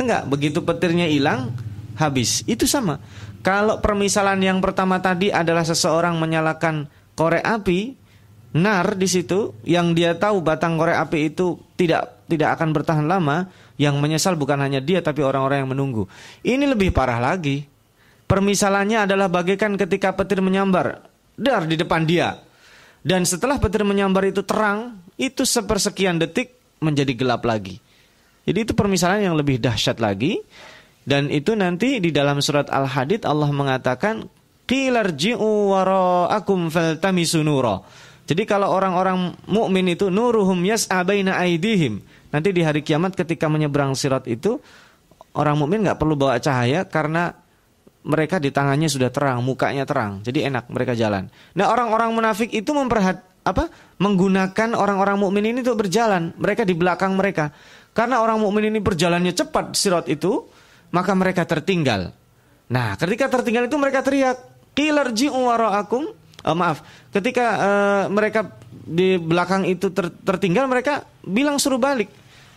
Enggak. 0.02 0.26
Begitu 0.26 0.59
petirnya 0.66 1.07
hilang, 1.07 1.54
habis. 1.95 2.42
Itu 2.50 2.66
sama. 2.66 2.99
Kalau 3.42 3.82
permisalan 3.82 4.38
yang 4.38 4.62
pertama 4.62 5.02
tadi 5.02 5.34
adalah 5.34 5.66
seseorang 5.66 6.14
menyalakan 6.14 6.87
korek 7.18 7.42
api, 7.42 7.99
nar 8.54 8.94
di 8.94 9.11
situ, 9.11 9.50
yang 9.66 9.99
dia 9.99 10.14
tahu 10.14 10.46
batang 10.46 10.78
korek 10.78 10.94
api 10.94 11.34
itu 11.34 11.58
tidak 11.75 12.22
tidak 12.30 12.54
akan 12.54 12.70
bertahan 12.70 13.06
lama, 13.11 13.50
yang 13.82 13.99
menyesal 13.99 14.38
bukan 14.38 14.62
hanya 14.62 14.78
dia 14.78 15.02
tapi 15.02 15.26
orang-orang 15.26 15.66
yang 15.66 15.70
menunggu. 15.75 16.06
Ini 16.46 16.70
lebih 16.70 16.94
parah 16.94 17.18
lagi. 17.18 17.66
Permisalannya 18.30 19.04
adalah 19.11 19.28
bagaikan 19.28 19.76
ketika 19.76 20.14
petir 20.14 20.40
menyambar 20.40 21.04
dar 21.37 21.66
di 21.66 21.75
depan 21.75 22.06
dia. 22.06 22.38
Dan 23.02 23.26
setelah 23.26 23.58
petir 23.58 23.82
menyambar 23.82 24.30
itu 24.30 24.46
terang, 24.46 25.02
itu 25.18 25.42
sepersekian 25.42 26.22
detik 26.22 26.54
menjadi 26.78 27.12
gelap 27.18 27.42
lagi. 27.42 27.82
Jadi 28.46 28.58
itu 28.70 28.72
permisalan 28.78 29.22
yang 29.26 29.34
lebih 29.34 29.58
dahsyat 29.58 29.99
lagi. 29.99 30.38
Dan 31.02 31.28
itu 31.30 31.59
nanti 31.59 31.99
di 31.99 32.14
dalam 32.14 32.38
surat 32.38 32.71
Al-Hadid 32.71 33.26
Allah 33.26 33.50
mengatakan 33.50 34.26
qilarji'u 34.71 35.75
wara'akum 35.75 36.71
faltamisu. 36.71 37.42
Jadi 38.23 38.42
kalau 38.47 38.71
orang-orang 38.71 39.35
mukmin 39.50 39.90
itu 39.90 40.09
nuruhum 40.09 40.62
yas'a 40.62 41.02
baina 41.02 41.37
aidihim. 41.42 42.00
Nanti 42.30 42.54
di 42.54 42.62
hari 42.62 42.80
kiamat 42.80 43.18
ketika 43.18 43.50
menyeberang 43.50 43.99
sirat 43.99 44.30
itu 44.30 44.62
orang 45.37 45.59
mukmin 45.59 45.85
nggak 45.85 45.99
perlu 45.99 46.14
bawa 46.14 46.38
cahaya 46.38 46.87
karena 46.87 47.35
mereka 48.02 48.42
di 48.42 48.50
tangannya 48.50 48.90
sudah 48.90 49.14
terang, 49.14 49.42
mukanya 49.47 49.87
terang, 49.87 50.26
jadi 50.26 50.50
enak 50.50 50.66
mereka 50.75 50.99
jalan. 50.99 51.30
Nah 51.54 51.71
orang-orang 51.71 52.11
munafik 52.11 52.50
itu 52.50 52.75
memperhat 52.75 53.23
apa? 53.47 53.71
Menggunakan 54.02 54.75
orang-orang 54.75 55.18
mukmin 55.18 55.47
ini 55.47 55.62
untuk 55.62 55.87
berjalan, 55.87 56.35
mereka 56.35 56.66
di 56.66 56.75
belakang 56.75 57.14
mereka. 57.14 57.54
Karena 57.94 58.18
orang 58.25 58.42
mukmin 58.42 58.75
ini 58.75 58.82
berjalannya 58.82 59.30
cepat 59.37 59.78
sirat 59.78 60.11
itu, 60.11 60.50
maka 60.92 61.12
mereka 61.16 61.42
tertinggal. 61.49 62.12
Nah, 62.68 62.94
ketika 63.00 63.26
tertinggal 63.32 63.66
itu 63.66 63.76
mereka 63.80 64.04
teriak, 64.04 64.37
"Qilarji'u 64.76 65.34
wara'akum." 65.34 66.12
Oh, 66.42 66.56
maaf, 66.58 66.84
ketika 67.14 67.46
uh, 67.58 68.04
mereka 68.12 68.54
di 68.70 69.16
belakang 69.16 69.64
itu 69.66 69.90
ter 69.90 70.12
tertinggal, 70.22 70.68
mereka 70.68 71.08
bilang 71.25 71.56
suruh 71.56 71.80
balik. 71.80 72.11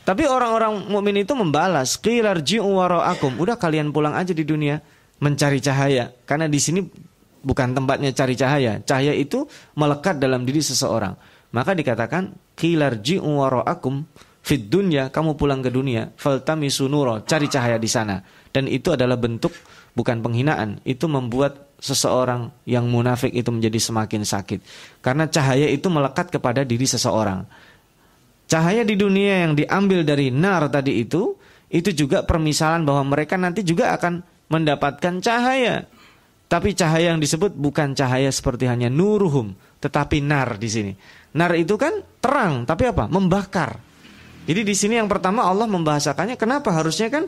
Tapi 0.05 0.29
orang-orang 0.29 0.85
mukmin 0.91 1.25
itu 1.25 1.33
membalas, 1.33 1.97
"Qilarji'u 1.97 2.65
wara'akum." 2.65 3.41
Udah 3.41 3.57
kalian 3.57 3.89
pulang 3.89 4.13
aja 4.13 4.35
di 4.35 4.45
dunia 4.45 4.77
mencari 5.17 5.63
cahaya 5.63 6.11
karena 6.27 6.51
di 6.51 6.59
sini 6.59 6.83
bukan 7.45 7.77
tempatnya 7.77 8.11
cari 8.11 8.35
cahaya. 8.35 8.81
Cahaya 8.81 9.13
itu 9.13 9.45
melekat 9.77 10.17
dalam 10.17 10.43
diri 10.43 10.59
seseorang. 10.65 11.13
Maka 11.53 11.71
dikatakan 11.77 12.35
qilarji'u 12.57 13.23
wara'akum 13.25 14.03
fid 14.45 14.69
dunya, 14.69 15.09
kamu 15.09 15.33
pulang 15.33 15.65
ke 15.65 15.73
dunia, 15.73 16.13
faltamisu 16.13 16.85
nura, 16.85 17.25
cari 17.25 17.49
cahaya 17.49 17.81
di 17.81 17.89
sana. 17.89 18.21
Dan 18.53 18.69
itu 18.69 18.93
adalah 18.93 19.17
bentuk 19.17 19.49
bukan 19.97 20.21
penghinaan, 20.21 20.85
itu 20.85 21.09
membuat 21.09 21.73
seseorang 21.81 22.53
yang 22.69 22.85
munafik 22.85 23.33
itu 23.33 23.49
menjadi 23.49 23.81
semakin 23.81 24.21
sakit. 24.21 24.61
Karena 25.01 25.25
cahaya 25.25 25.65
itu 25.65 25.89
melekat 25.89 26.29
kepada 26.29 26.61
diri 26.61 26.85
seseorang. 26.85 27.41
Cahaya 28.45 28.85
di 28.85 28.93
dunia 28.93 29.49
yang 29.49 29.57
diambil 29.57 30.05
dari 30.05 30.29
nar 30.29 30.69
tadi 30.69 31.01
itu, 31.01 31.33
itu 31.73 31.89
juga 31.89 32.21
permisalan 32.21 32.85
bahwa 32.85 33.17
mereka 33.17 33.41
nanti 33.41 33.65
juga 33.65 33.97
akan 33.97 34.21
mendapatkan 34.53 35.25
cahaya. 35.25 35.89
Tapi 36.45 36.77
cahaya 36.77 37.17
yang 37.17 37.19
disebut 37.19 37.57
bukan 37.57 37.97
cahaya 37.97 38.29
seperti 38.29 38.69
hanya 38.69 38.93
nuruhum, 38.93 39.57
tetapi 39.81 40.21
nar 40.21 40.61
di 40.61 40.69
sini. 40.69 40.93
Nar 41.33 41.57
itu 41.57 41.73
kan 41.81 42.05
terang, 42.21 42.69
tapi 42.69 42.85
apa? 42.85 43.09
Membakar. 43.09 43.94
Jadi 44.45 44.61
di 44.61 44.75
sini 44.77 45.01
yang 45.01 45.09
pertama 45.09 45.45
Allah 45.45 45.65
membahasakannya 45.65 46.37
kenapa 46.37 46.69
harusnya 46.69 47.09
kan 47.09 47.25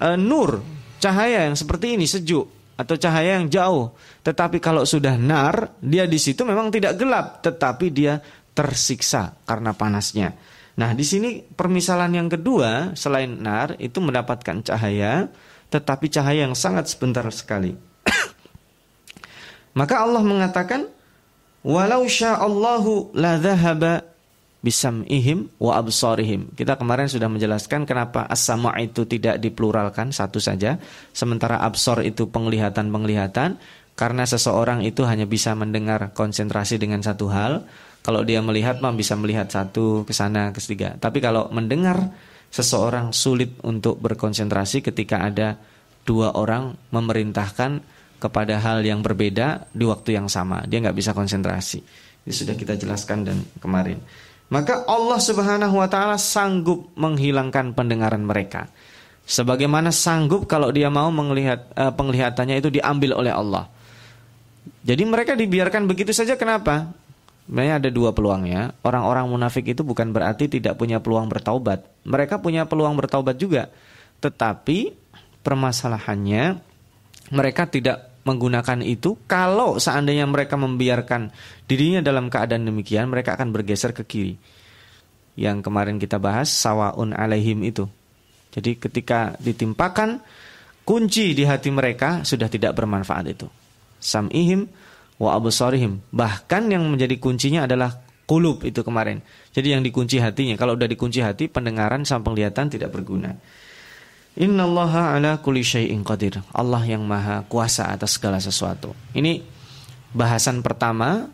e, 0.00 0.08
nur, 0.16 0.64
cahaya 0.96 1.44
yang 1.48 1.56
seperti 1.56 2.00
ini 2.00 2.08
sejuk 2.08 2.48
atau 2.80 2.96
cahaya 2.96 3.36
yang 3.36 3.52
jauh. 3.52 3.92
Tetapi 4.24 4.56
kalau 4.56 4.88
sudah 4.88 5.20
nar, 5.20 5.76
dia 5.84 6.08
di 6.08 6.16
situ 6.16 6.40
memang 6.48 6.72
tidak 6.72 6.96
gelap, 6.96 7.44
tetapi 7.44 7.92
dia 7.92 8.16
tersiksa 8.56 9.36
karena 9.44 9.76
panasnya. 9.76 10.32
Nah, 10.80 10.96
di 10.96 11.04
sini 11.04 11.44
permisalan 11.44 12.16
yang 12.16 12.28
kedua 12.32 12.96
selain 12.96 13.36
nar 13.36 13.76
itu 13.76 14.00
mendapatkan 14.00 14.64
cahaya 14.64 15.28
tetapi 15.70 16.10
cahaya 16.10 16.50
yang 16.50 16.58
sangat 16.58 16.90
sebentar 16.90 17.22
sekali. 17.30 17.78
Maka 19.78 20.02
Allah 20.02 20.20
mengatakan, 20.26 20.90
"Walau 21.62 22.02
sya'allahu 22.04 23.14
la 23.14 23.38
bisam'ihim 24.60 25.48
wa 25.60 25.76
absarihim." 25.80 26.52
Kita 26.54 26.76
kemarin 26.76 27.08
sudah 27.08 27.28
menjelaskan 27.28 27.84
kenapa 27.84 28.24
as-sama' 28.28 28.76
itu 28.80 29.04
tidak 29.04 29.40
dipluralkan 29.40 30.12
satu 30.12 30.38
saja, 30.40 30.80
sementara 31.12 31.60
absor 31.60 32.04
itu 32.04 32.28
penglihatan-penglihatan 32.28 33.60
karena 34.00 34.24
seseorang 34.24 34.80
itu 34.80 35.04
hanya 35.04 35.28
bisa 35.28 35.52
mendengar 35.52 36.16
konsentrasi 36.16 36.80
dengan 36.80 37.04
satu 37.04 37.28
hal. 37.28 37.68
Kalau 38.00 38.24
dia 38.24 38.40
melihat 38.40 38.80
mah 38.80 38.96
bisa 38.96 39.12
melihat 39.12 39.52
satu 39.52 40.08
ke 40.08 40.16
sana 40.16 40.56
ke 40.56 40.60
tiga. 40.64 40.96
Tapi 40.96 41.20
kalau 41.20 41.52
mendengar 41.52 42.08
seseorang 42.48 43.12
sulit 43.12 43.60
untuk 43.60 44.00
berkonsentrasi 44.00 44.80
ketika 44.80 45.20
ada 45.20 45.60
dua 46.08 46.32
orang 46.32 46.74
memerintahkan 46.90 47.84
kepada 48.20 48.60
hal 48.60 48.84
yang 48.84 49.00
berbeda 49.00 49.68
di 49.72 49.84
waktu 49.84 50.16
yang 50.16 50.32
sama. 50.32 50.64
Dia 50.64 50.80
nggak 50.80 50.96
bisa 50.96 51.12
konsentrasi. 51.12 51.80
Ini 52.24 52.32
sudah 52.32 52.56
kita 52.56 52.76
jelaskan 52.76 53.24
dan 53.24 53.36
kemarin. 53.60 53.96
Maka 54.50 54.82
Allah 54.90 55.18
Subhanahu 55.22 55.78
wa 55.78 55.86
taala 55.86 56.18
sanggup 56.18 56.90
menghilangkan 56.98 57.70
pendengaran 57.70 58.26
mereka. 58.26 58.66
Sebagaimana 59.30 59.94
sanggup 59.94 60.50
kalau 60.50 60.74
dia 60.74 60.90
mau 60.90 61.06
melihat 61.14 61.70
uh, 61.78 61.94
penglihatannya 61.94 62.58
itu 62.58 62.66
diambil 62.66 63.14
oleh 63.14 63.30
Allah. 63.30 63.70
Jadi 64.82 65.06
mereka 65.06 65.38
dibiarkan 65.38 65.86
begitu 65.86 66.10
saja 66.10 66.34
kenapa? 66.34 66.90
Sebenarnya 67.46 67.78
ada 67.78 67.90
dua 67.94 68.10
peluangnya. 68.10 68.74
Orang-orang 68.82 69.30
munafik 69.30 69.70
itu 69.70 69.86
bukan 69.86 70.10
berarti 70.10 70.50
tidak 70.50 70.74
punya 70.74 70.98
peluang 70.98 71.30
bertaubat. 71.30 71.86
Mereka 72.02 72.42
punya 72.42 72.66
peluang 72.66 72.98
bertaubat 72.98 73.38
juga. 73.38 73.70
Tetapi 74.18 74.94
permasalahannya 75.46 76.58
mereka 77.30 77.70
tidak 77.70 78.09
menggunakan 78.24 78.84
itu 78.84 79.16
kalau 79.24 79.80
seandainya 79.80 80.28
mereka 80.28 80.60
membiarkan 80.60 81.32
dirinya 81.64 82.04
dalam 82.04 82.28
keadaan 82.28 82.68
demikian 82.68 83.08
mereka 83.08 83.36
akan 83.36 83.52
bergeser 83.52 83.96
ke 83.96 84.04
kiri. 84.04 84.34
Yang 85.40 85.64
kemarin 85.64 85.96
kita 85.96 86.20
bahas 86.20 86.52
sawaun 86.52 87.16
alaihim 87.16 87.64
itu. 87.64 87.88
Jadi 88.50 88.76
ketika 88.76 89.38
ditimpakan 89.40 90.20
kunci 90.84 91.32
di 91.32 91.46
hati 91.46 91.70
mereka 91.72 92.26
sudah 92.26 92.50
tidak 92.50 92.76
bermanfaat 92.76 93.24
itu. 93.30 93.46
Sam'ihim 94.02 94.68
wa 95.16 95.38
absarihim. 95.38 96.02
Bahkan 96.12 96.62
yang 96.68 96.84
menjadi 96.90 97.16
kuncinya 97.16 97.64
adalah 97.64 98.04
kulub 98.28 98.66
itu 98.68 98.84
kemarin. 98.84 99.24
Jadi 99.54 99.72
yang 99.72 99.80
dikunci 99.80 100.20
hatinya. 100.20 100.58
Kalau 100.60 100.76
udah 100.76 100.88
dikunci 100.90 101.24
hati 101.24 101.48
pendengaran 101.48 102.04
sama 102.04 102.28
penglihatan 102.28 102.68
tidak 102.68 102.92
berguna 102.92 103.32
Innallaha 104.38 105.18
ala 105.18 105.42
kulli 105.42 105.66
syai'in 105.66 106.06
qadir. 106.06 106.38
Allah 106.54 106.86
yang 106.86 107.02
maha 107.02 107.42
kuasa 107.50 107.90
atas 107.90 108.14
segala 108.14 108.38
sesuatu. 108.38 108.94
Ini 109.10 109.42
bahasan 110.14 110.62
pertama 110.62 111.26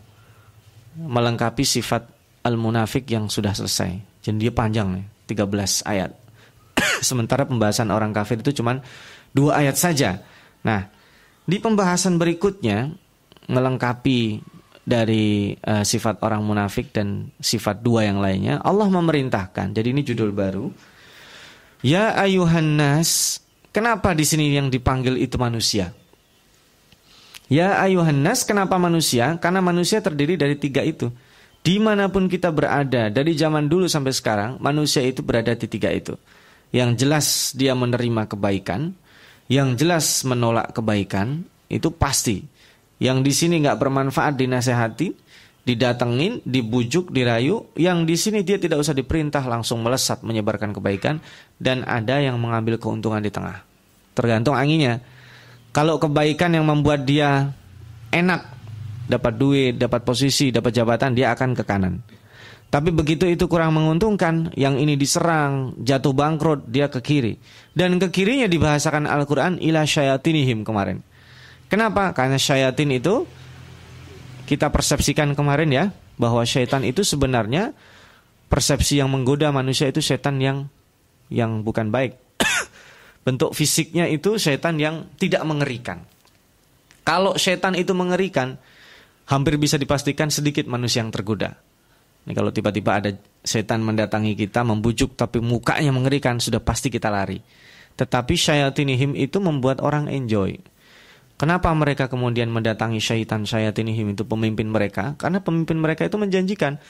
melengkapi 0.97 1.61
sifat 1.61 2.09
al-munafik 2.41 3.05
yang 3.05 3.29
sudah 3.29 3.53
selesai. 3.53 4.23
Jadi 4.25 4.49
dia 4.49 4.53
panjang 4.53 4.97
nih, 4.97 5.05
13 5.29 5.85
ayat. 5.85 6.11
Sementara 7.05 7.45
pembahasan 7.45 7.93
orang 7.93 8.09
kafir 8.15 8.41
itu 8.41 8.49
cuma 8.57 8.81
dua 9.29 9.61
ayat 9.61 9.77
saja. 9.77 10.25
Nah, 10.65 10.89
di 11.45 11.61
pembahasan 11.61 12.17
berikutnya 12.17 12.91
melengkapi 13.45 14.41
dari 14.87 15.51
uh, 15.53 15.83
sifat 15.83 16.23
orang 16.23 16.41
munafik 16.41 16.95
dan 16.95 17.29
sifat 17.37 17.83
dua 17.83 18.07
yang 18.07 18.23
lainnya, 18.23 18.63
Allah 18.63 18.87
memerintahkan. 18.89 19.75
Jadi 19.75 19.87
ini 19.91 20.01
judul 20.01 20.31
baru 20.31 20.71
Ya 21.85 22.17
ayuhan 22.17 22.77
nas, 22.77 23.37
kenapa 23.69 24.17
di 24.17 24.25
sini 24.25 24.49
yang 24.49 24.73
dipanggil 24.73 25.13
itu 25.21 25.37
manusia? 25.37 25.93
Ya 27.47 27.77
ayuhan 27.79 28.25
nas, 28.25 28.41
kenapa 28.41 28.81
manusia? 28.81 29.37
Karena 29.37 29.61
manusia 29.61 30.01
terdiri 30.01 30.35
dari 30.35 30.57
tiga 30.57 30.81
itu. 30.81 31.13
Di 31.61 31.77
mana 31.77 32.07
pun 32.07 32.25
kita 32.31 32.49
berada, 32.49 33.11
dari 33.13 33.35
zaman 33.35 33.69
dulu 33.69 33.85
sampai 33.85 34.15
sekarang, 34.15 34.51
manusia 34.57 35.03
itu 35.03 35.21
berada 35.21 35.53
di 35.53 35.67
tiga 35.67 35.91
itu. 35.93 36.17
Yang 36.73 36.89
jelas 37.03 37.27
dia 37.55 37.75
menerima 37.75 38.25
kebaikan, 38.25 38.95
yang 39.47 39.75
jelas 39.77 40.23
menolak 40.27 40.73
kebaikan, 40.73 41.43
itu 41.67 41.91
pasti. 41.93 42.43
Yang 42.97 43.17
di 43.21 43.31
sini 43.35 43.55
nggak 43.61 43.77
bermanfaat 43.77 44.33
dinasehati, 44.39 45.13
didatengin, 45.67 46.39
dibujuk, 46.47 47.11
dirayu, 47.11 47.67
yang 47.75 48.07
di 48.07 48.15
sini 48.15 48.47
dia 48.47 48.55
tidak 48.55 48.79
usah 48.79 48.95
diperintah 48.95 49.43
langsung 49.43 49.83
melesat 49.83 50.23
menyebarkan 50.23 50.71
kebaikan 50.71 51.19
dan 51.59 51.83
ada 51.83 52.23
yang 52.23 52.39
mengambil 52.39 52.79
keuntungan 52.79 53.19
di 53.19 53.27
tengah. 53.27 53.67
Tergantung 54.15 54.55
anginnya. 54.55 55.03
Kalau 55.75 55.99
kebaikan 55.99 56.55
yang 56.55 56.63
membuat 56.63 57.03
dia 57.03 57.51
enak, 58.15 58.47
dapat 59.11 59.33
duit, 59.35 59.75
dapat 59.75 60.07
posisi, 60.07 60.55
dapat 60.55 60.71
jabatan, 60.71 61.11
dia 61.11 61.35
akan 61.35 61.51
ke 61.51 61.63
kanan. 61.67 61.99
Tapi 62.67 62.91
begitu 62.91 63.27
itu 63.27 63.47
kurang 63.51 63.75
menguntungkan, 63.75 64.55
yang 64.55 64.79
ini 64.79 64.95
diserang, 64.95 65.75
jatuh 65.83 66.15
bangkrut, 66.15 66.67
dia 66.67 66.87
ke 66.87 66.99
kiri. 67.03 67.39
Dan 67.75 67.99
ke 67.99 68.07
kirinya 68.11 68.47
dibahasakan 68.47 69.07
Al-Quran 69.07 69.59
ila 69.59 69.83
syayatinihim 69.83 70.63
kemarin. 70.63 71.03
Kenapa? 71.67 72.15
Karena 72.15 72.39
syayatin 72.39 72.95
itu 72.95 73.27
kita 74.47 74.71
persepsikan 74.71 75.35
kemarin 75.35 75.69
ya 75.69 75.85
bahwa 76.15 76.41
syaitan 76.47 76.81
itu 76.87 77.03
sebenarnya 77.03 77.75
persepsi 78.47 79.03
yang 79.03 79.11
menggoda 79.11 79.51
manusia 79.51 79.91
itu 79.91 79.99
setan 79.99 80.39
yang 80.39 80.71
yang 81.27 81.67
bukan 81.67 81.91
baik. 81.91 82.15
Bentuk 83.27 83.51
fisiknya 83.51 84.07
itu 84.07 84.39
setan 84.39 84.79
yang 84.79 85.11
tidak 85.19 85.43
mengerikan. 85.43 86.07
Kalau 87.03 87.35
setan 87.35 87.75
itu 87.75 87.91
mengerikan, 87.91 88.55
hampir 89.27 89.59
bisa 89.59 89.75
dipastikan 89.75 90.31
sedikit 90.31 90.67
manusia 90.67 91.03
yang 91.03 91.11
tergoda. 91.11 91.55
Ini 92.27 92.35
kalau 92.35 92.51
tiba-tiba 92.51 92.99
ada 92.99 93.11
setan 93.43 93.83
mendatangi 93.83 94.35
kita, 94.35 94.63
membujuk 94.63 95.15
tapi 95.15 95.39
mukanya 95.39 95.95
mengerikan, 95.95 96.39
sudah 96.39 96.59
pasti 96.59 96.91
kita 96.91 97.07
lari. 97.07 97.39
Tetapi 97.95 98.35
syayatinihim 98.35 99.15
itu 99.15 99.39
membuat 99.39 99.79
orang 99.79 100.11
enjoy. 100.11 100.59
Kenapa 101.37 101.69
mereka 101.77 102.09
kemudian 102.09 102.49
mendatangi 102.49 102.97
syaitan 102.97 103.45
syayatinihim 103.45 104.17
itu 104.17 104.25
pemimpin 104.25 104.73
mereka? 104.73 105.13
Karena 105.21 105.37
pemimpin 105.37 105.77
mereka 105.77 106.01
itu 106.09 106.17
menjanjikan. 106.17 106.81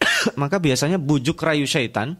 Maka 0.40 0.56
biasanya 0.56 0.96
bujuk 0.96 1.36
rayu 1.36 1.68
syaitan 1.68 2.16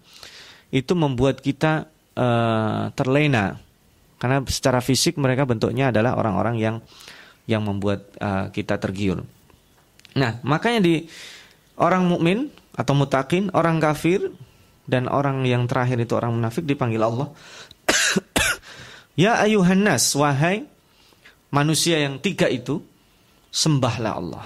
itu 0.68 0.92
membuat 0.92 1.40
kita 1.40 1.88
uh, 2.20 2.92
terlena. 2.92 3.56
Karena 4.20 4.44
secara 4.44 4.84
fisik 4.84 5.16
mereka 5.16 5.48
bentuknya 5.48 5.88
adalah 5.88 6.20
orang-orang 6.20 6.60
yang 6.60 6.76
yang 7.48 7.64
membuat 7.64 8.12
uh, 8.20 8.52
kita 8.52 8.76
tergiur. 8.76 9.24
Nah, 10.20 10.36
makanya 10.44 10.84
di 10.84 11.08
orang 11.80 12.04
mukmin 12.04 12.52
atau 12.76 12.92
mutakin, 12.92 13.48
orang 13.56 13.80
kafir 13.80 14.28
dan 14.84 15.08
orang 15.08 15.48
yang 15.48 15.64
terakhir 15.64 15.96
itu 15.96 16.12
orang 16.12 16.36
munafik 16.36 16.68
dipanggil 16.68 17.00
Allah. 17.00 17.32
ya 19.24 19.40
ayuhan 19.40 19.80
nas, 19.80 20.12
wahai 20.12 20.68
manusia 21.50 22.00
yang 22.00 22.18
tiga 22.22 22.46
itu, 22.50 22.82
sembahlah 23.50 24.12
Allah. 24.16 24.44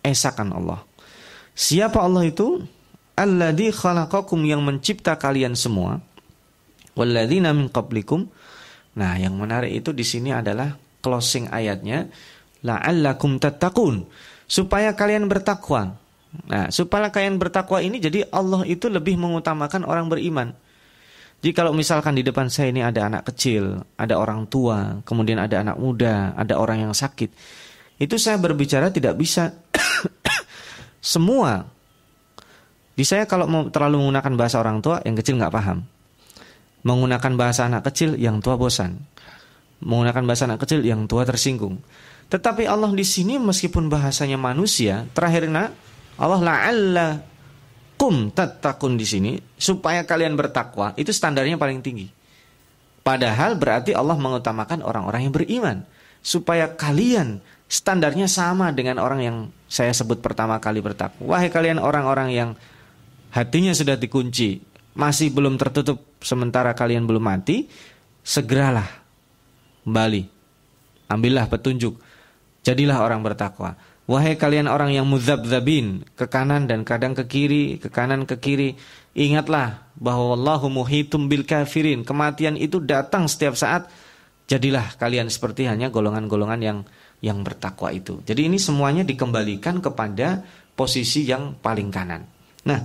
Esakan 0.00 0.54
Allah. 0.54 0.80
Siapa 1.54 2.02
Allah 2.02 2.26
itu? 2.26 2.62
Alladhi 3.14 3.70
khalaqakum 3.70 4.42
yang 4.42 4.62
mencipta 4.62 5.14
kalian 5.14 5.54
semua. 5.54 6.02
Walladzina 6.98 7.54
min 7.54 7.70
qablikum. 7.70 8.26
Nah, 8.94 9.18
yang 9.18 9.34
menarik 9.38 9.70
itu 9.74 9.90
di 9.90 10.06
sini 10.06 10.30
adalah 10.30 10.74
closing 11.02 11.50
ayatnya 11.50 12.08
la'allakum 12.64 13.36
tattaqun 13.36 14.08
supaya 14.48 14.96
kalian 14.96 15.28
bertakwa. 15.28 15.98
Nah, 16.50 16.66
supaya 16.74 17.12
kalian 17.14 17.38
bertakwa 17.38 17.78
ini 17.78 18.02
jadi 18.02 18.26
Allah 18.34 18.66
itu 18.66 18.90
lebih 18.90 19.14
mengutamakan 19.20 19.86
orang 19.86 20.10
beriman. 20.10 20.56
Jadi 21.44 21.52
kalau 21.52 21.76
misalkan 21.76 22.16
di 22.16 22.24
depan 22.24 22.48
saya 22.48 22.72
ini 22.72 22.80
ada 22.80 23.04
anak 23.04 23.28
kecil, 23.28 23.84
ada 24.00 24.16
orang 24.16 24.48
tua, 24.48 25.04
kemudian 25.04 25.36
ada 25.36 25.60
anak 25.60 25.76
muda, 25.76 26.32
ada 26.32 26.56
orang 26.56 26.88
yang 26.88 26.96
sakit, 26.96 27.28
itu 28.00 28.16
saya 28.16 28.40
berbicara 28.40 28.88
tidak 28.88 29.12
bisa 29.20 29.52
semua. 31.04 31.68
Di 32.96 33.04
saya 33.04 33.28
kalau 33.28 33.44
terlalu 33.68 34.00
menggunakan 34.00 34.32
bahasa 34.40 34.56
orang 34.56 34.80
tua, 34.80 35.04
yang 35.04 35.20
kecil 35.20 35.36
nggak 35.36 35.52
paham. 35.52 35.84
Menggunakan 36.80 37.32
bahasa 37.36 37.68
anak 37.68 37.92
kecil, 37.92 38.16
yang 38.16 38.40
tua 38.40 38.56
bosan. 38.56 39.04
Menggunakan 39.84 40.24
bahasa 40.24 40.48
anak 40.48 40.64
kecil, 40.64 40.80
yang 40.80 41.04
tua 41.04 41.28
tersinggung. 41.28 41.76
Tetapi 42.32 42.64
Allah 42.64 42.88
di 42.88 43.04
sini 43.04 43.36
meskipun 43.36 43.92
bahasanya 43.92 44.40
manusia, 44.40 45.04
terakhirnya 45.12 45.76
Allah 46.16 46.40
la'alla 46.40 47.33
kum 47.94 48.30
tatakun 48.30 48.98
di 48.98 49.06
sini 49.06 49.32
supaya 49.58 50.02
kalian 50.04 50.34
bertakwa 50.34 50.92
itu 50.98 51.10
standarnya 51.14 51.56
paling 51.56 51.80
tinggi. 51.80 52.10
Padahal 53.04 53.60
berarti 53.60 53.92
Allah 53.92 54.16
mengutamakan 54.16 54.80
orang-orang 54.80 55.28
yang 55.28 55.34
beriman 55.34 55.76
supaya 56.24 56.72
kalian 56.72 57.44
standarnya 57.68 58.24
sama 58.30 58.72
dengan 58.72 58.96
orang 58.96 59.20
yang 59.20 59.36
saya 59.68 59.92
sebut 59.92 60.24
pertama 60.24 60.56
kali 60.56 60.80
bertakwa. 60.80 61.36
Wahai 61.36 61.52
kalian 61.52 61.76
orang-orang 61.76 62.32
yang 62.32 62.50
hatinya 63.34 63.76
sudah 63.76 63.98
dikunci, 64.00 64.62
masih 64.96 65.34
belum 65.34 65.58
tertutup 65.60 66.00
sementara 66.22 66.72
kalian 66.72 67.04
belum 67.04 67.20
mati, 67.20 67.68
segeralah 68.24 68.88
kembali. 69.84 70.22
Ambillah 71.10 71.44
petunjuk. 71.50 72.00
Jadilah 72.64 73.04
orang 73.04 73.20
bertakwa. 73.20 73.76
Wahai 74.04 74.36
kalian 74.36 74.68
orang 74.68 74.92
yang 74.92 75.08
muzabzabin 75.08 76.04
ke 76.12 76.28
kanan 76.28 76.68
dan 76.68 76.84
kadang 76.84 77.16
ke 77.16 77.24
kiri, 77.24 77.80
ke 77.80 77.88
kanan 77.88 78.28
ke 78.28 78.36
kiri, 78.36 78.76
ingatlah 79.16 79.88
bahwa 79.96 80.36
Allahu 80.36 80.68
muhitum 80.68 81.24
bil 81.24 81.48
kafirin. 81.48 82.04
Kematian 82.04 82.60
itu 82.60 82.84
datang 82.84 83.24
setiap 83.24 83.56
saat. 83.56 83.88
Jadilah 84.44 85.00
kalian 85.00 85.32
seperti 85.32 85.64
hanya 85.64 85.88
golongan-golongan 85.88 86.60
yang 86.60 86.78
yang 87.24 87.40
bertakwa 87.40 87.88
itu. 87.96 88.20
Jadi 88.28 88.52
ini 88.52 88.60
semuanya 88.60 89.00
dikembalikan 89.08 89.80
kepada 89.80 90.44
posisi 90.76 91.24
yang 91.24 91.56
paling 91.56 91.88
kanan. 91.88 92.28
Nah, 92.68 92.80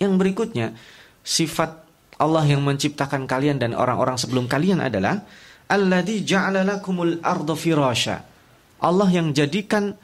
yang 0.00 0.16
berikutnya 0.16 0.72
sifat 1.20 1.84
Allah 2.16 2.48
yang 2.48 2.64
menciptakan 2.64 3.28
kalian 3.28 3.60
dan 3.60 3.76
orang-orang 3.76 4.16
sebelum 4.16 4.48
kalian 4.48 4.80
adalah 4.80 5.20
alladzi 5.68 6.24
ja'ala 6.24 6.64
lakumul 6.64 7.20
arda 7.20 7.54
Allah 8.78 9.08
yang 9.10 9.34
jadikan 9.34 9.94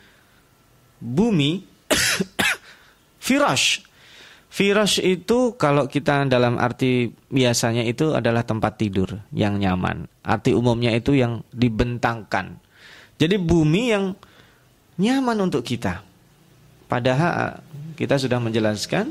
bumi 0.99 1.63
firash. 3.27 3.87
Firash 4.55 5.03
itu 5.03 5.59
kalau 5.59 5.91
kita 5.91 6.23
dalam 6.31 6.63
arti 6.63 7.11
biasanya 7.27 7.83
itu 7.83 8.15
adalah 8.15 8.47
tempat 8.47 8.79
tidur 8.79 9.19
yang 9.35 9.59
nyaman. 9.59 10.07
Arti 10.23 10.55
umumnya 10.55 10.95
itu 10.95 11.19
yang 11.19 11.43
dibentangkan. 11.51 12.63
Jadi 13.19 13.35
bumi 13.35 13.83
yang 13.91 14.15
nyaman 14.99 15.51
untuk 15.51 15.67
kita. 15.67 16.07
Padahal 16.87 17.59
kita 17.99 18.15
sudah 18.15 18.39
menjelaskan 18.39 19.11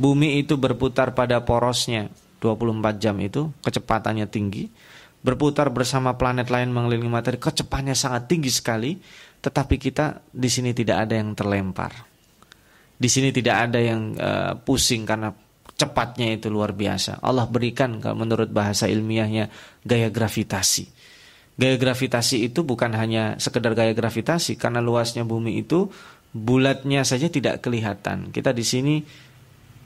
bumi 0.00 0.40
itu 0.40 0.56
berputar 0.56 1.12
pada 1.12 1.44
porosnya 1.44 2.08
24 2.40 2.96
jam 2.96 3.16
itu 3.20 3.52
kecepatannya 3.60 4.24
tinggi 4.32 4.72
berputar 5.20 5.68
bersama 5.68 6.16
planet 6.16 6.48
lain 6.48 6.72
mengelilingi 6.72 7.12
matahari 7.12 7.38
kecepatannya 7.40 7.96
sangat 7.96 8.28
tinggi 8.28 8.48
sekali 8.48 8.96
tetapi 9.40 9.76
kita 9.80 10.24
di 10.32 10.48
sini 10.48 10.72
tidak 10.72 11.08
ada 11.08 11.14
yang 11.16 11.36
terlempar 11.36 11.92
di 13.00 13.08
sini 13.08 13.32
tidak 13.32 13.68
ada 13.72 13.80
yang 13.80 14.12
uh, 14.20 14.52
pusing 14.60 15.08
karena 15.08 15.32
cepatnya 15.80 16.36
itu 16.36 16.52
luar 16.52 16.76
biasa. 16.76 17.24
Allah 17.24 17.48
berikan 17.48 17.96
menurut 18.12 18.52
bahasa 18.52 18.84
ilmiahnya 18.84 19.48
gaya 19.80 20.12
gravitasi. 20.12 20.84
Gaya 21.56 21.80
gravitasi 21.80 22.44
itu 22.44 22.60
bukan 22.60 22.92
hanya 22.92 23.40
sekedar 23.40 23.72
gaya 23.72 23.96
gravitasi 23.96 24.60
karena 24.60 24.84
luasnya 24.84 25.24
bumi 25.24 25.64
itu 25.64 25.88
bulatnya 26.36 27.00
saja 27.08 27.32
tidak 27.32 27.64
kelihatan. 27.64 28.28
Kita 28.28 28.52
di 28.52 28.64
sini 28.68 29.00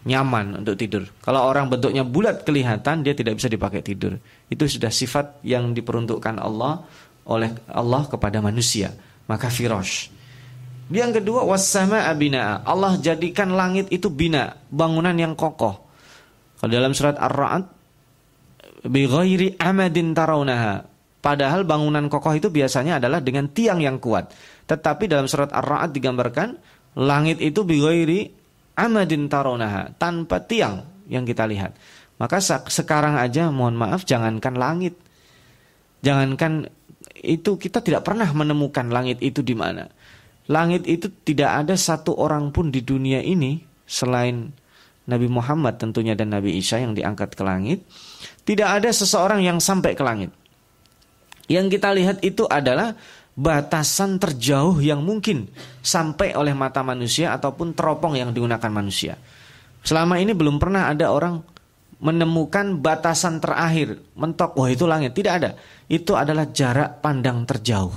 nyaman 0.05 0.61
untuk 0.61 0.77
tidur. 0.77 1.09
Kalau 1.25 1.49
orang 1.49 1.73
bentuknya 1.73 2.05
bulat 2.05 2.45
kelihatan 2.45 3.01
dia 3.01 3.17
tidak 3.17 3.41
bisa 3.41 3.49
dipakai 3.49 3.81
tidur. 3.81 4.21
Itu 4.49 4.69
sudah 4.69 4.93
sifat 4.93 5.41
yang 5.45 5.73
diperuntukkan 5.73 6.41
Allah 6.41 6.85
oleh 7.25 7.53
Allah 7.73 8.05
kepada 8.09 8.45
manusia. 8.45 8.93
Maka 9.25 9.49
firosh 9.49 10.15
yang 10.93 11.17
kedua 11.17 11.49
wasama 11.49 12.05
abina. 12.05 12.61
Allah 12.61 13.01
jadikan 13.01 13.57
langit 13.57 13.89
itu 13.89 14.13
bina, 14.13 14.53
bangunan 14.69 15.17
yang 15.17 15.33
kokoh. 15.33 15.81
Kalau 16.61 16.71
dalam 16.73 16.93
surat 16.93 17.17
Ar-Ra'd 17.17 17.65
bi 18.85 19.09
ghairi 19.09 19.57
amadin 19.57 20.13
tarawnaha. 20.13 20.85
Padahal 21.25 21.65
bangunan 21.65 22.05
kokoh 22.13 22.37
itu 22.37 22.53
biasanya 22.53 23.01
adalah 23.01 23.25
dengan 23.25 23.49
tiang 23.49 23.81
yang 23.81 23.97
kuat. 23.97 24.29
Tetapi 24.69 25.09
dalam 25.09 25.25
surat 25.25 25.49
Ar-Ra'd 25.57 25.97
digambarkan 25.97 26.61
langit 27.01 27.41
itu 27.41 27.65
bi 27.65 27.81
ghairi 27.81 28.44
amadin 28.75 29.31
tarawnaha, 29.31 29.95
tanpa 29.99 30.43
tiang 30.43 30.87
yang 31.11 31.23
kita 31.27 31.47
lihat. 31.47 31.75
Maka 32.19 32.39
sekarang 32.71 33.19
aja 33.19 33.51
mohon 33.51 33.75
maaf 33.75 34.07
jangankan 34.07 34.55
langit. 34.55 34.95
Jangankan 36.05 36.71
itu 37.25 37.57
kita 37.57 37.81
tidak 37.81 38.07
pernah 38.07 38.29
menemukan 38.31 38.87
langit 38.87 39.19
itu 39.25 39.43
di 39.43 39.57
mana. 39.57 39.89
Langit 40.47 40.85
itu 40.85 41.09
tidak 41.25 41.65
ada 41.65 41.75
satu 41.75 42.15
orang 42.15 42.53
pun 42.53 42.69
di 42.69 42.85
dunia 42.85 43.25
ini 43.25 43.65
selain 43.89 44.53
Nabi 45.05 45.29
Muhammad 45.29 45.81
tentunya 45.81 46.13
dan 46.17 46.33
Nabi 46.33 46.57
Isa 46.61 46.81
yang 46.81 46.93
diangkat 46.93 47.33
ke 47.37 47.43
langit. 47.45 47.85
Tidak 48.45 48.69
ada 48.69 48.89
seseorang 48.93 49.41
yang 49.41 49.59
sampai 49.61 49.97
ke 49.97 50.05
langit. 50.05 50.31
Yang 51.49 51.77
kita 51.77 51.93
lihat 51.93 52.17
itu 52.25 52.49
adalah 52.49 52.97
batasan 53.35 54.23
terjauh 54.23 54.79
yang 54.79 55.03
mungkin 55.03 55.51
sampai 55.83 56.39
oleh 56.39 56.55
mata 56.55 56.87
manusia 56.87 57.35
ataupun 57.35 57.75
teropong 57.75 58.15
yang 58.15 58.31
digunakan 58.31 58.71
manusia. 58.71 59.19
Selama 59.85 60.17
ini 60.23 60.33
belum 60.33 60.57
pernah 60.63 60.89
ada 60.89 61.11
orang 61.11 61.43
menemukan 62.01 62.79
batasan 62.79 63.43
terakhir, 63.43 64.01
mentok, 64.17 64.57
wah 64.57 64.71
itu 64.71 64.87
langit. 64.87 65.13
Tidak 65.13 65.33
ada. 65.33 65.59
Itu 65.91 66.15
adalah 66.17 66.49
jarak 66.49 67.03
pandang 67.05 67.45
terjauh 67.45 67.93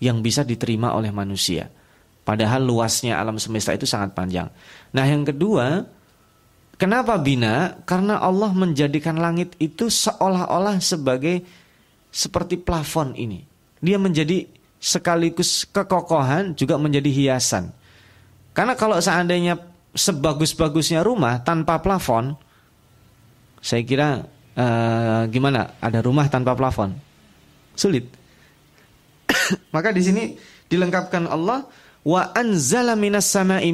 yang 0.00 0.24
bisa 0.24 0.42
diterima 0.42 0.96
oleh 0.96 1.12
manusia. 1.12 1.68
Padahal 2.24 2.64
luasnya 2.64 3.20
alam 3.20 3.36
semesta 3.42 3.74
itu 3.74 3.84
sangat 3.84 4.16
panjang. 4.16 4.48
Nah 4.96 5.04
yang 5.04 5.26
kedua, 5.26 5.82
kenapa 6.78 7.18
bina? 7.20 7.80
Karena 7.84 8.22
Allah 8.22 8.54
menjadikan 8.54 9.18
langit 9.18 9.56
itu 9.60 9.90
seolah-olah 9.90 10.78
sebagai 10.78 11.42
seperti 12.10 12.58
plafon 12.58 13.14
ini. 13.18 13.44
Dia 13.80 13.96
menjadi 13.96 14.59
sekaligus 14.80 15.68
kekokohan 15.68 16.56
juga 16.56 16.80
menjadi 16.80 17.12
hiasan. 17.12 17.68
Karena 18.56 18.74
kalau 18.74 18.96
seandainya 18.98 19.60
sebagus-bagusnya 19.92 21.04
rumah 21.04 21.44
tanpa 21.44 21.78
plafon, 21.84 22.34
saya 23.60 23.84
kira 23.84 24.24
uh, 24.56 25.22
gimana? 25.28 25.76
Ada 25.78 26.00
rumah 26.00 26.26
tanpa 26.32 26.56
plafon, 26.56 26.96
sulit. 27.76 28.08
Maka 29.74 29.92
di 29.92 30.02
sini 30.02 30.22
dilengkapkan 30.66 31.28
Allah 31.28 31.68
wa 32.02 32.22
anzala 32.32 32.96
minas 32.96 33.28
sama'i. 33.28 33.70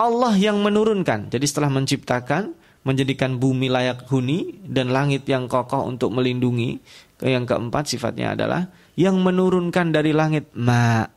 Allah 0.00 0.34
yang 0.40 0.64
menurunkan. 0.64 1.28
Jadi 1.28 1.44
setelah 1.44 1.68
menciptakan, 1.68 2.56
menjadikan 2.88 3.36
bumi 3.36 3.68
layak 3.68 4.08
huni 4.08 4.64
dan 4.64 4.88
langit 4.88 5.28
yang 5.28 5.44
kokoh 5.44 5.84
untuk 5.84 6.08
melindungi. 6.16 6.80
Yang 7.20 7.52
keempat 7.52 7.84
sifatnya 7.84 8.32
adalah 8.32 8.64
yang 9.00 9.16
menurunkan 9.24 9.96
dari 9.96 10.12
langit 10.12 10.52
ma. 10.52 11.08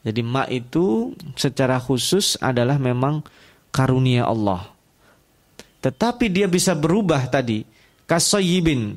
Jadi 0.00 0.24
ma 0.24 0.48
itu 0.48 1.12
secara 1.36 1.76
khusus 1.76 2.40
adalah 2.40 2.80
memang 2.80 3.20
karunia 3.68 4.24
Allah. 4.24 4.72
Tetapi 5.84 6.32
dia 6.32 6.48
bisa 6.48 6.72
berubah 6.72 7.28
tadi. 7.28 7.60
Kasoyibin. 8.08 8.96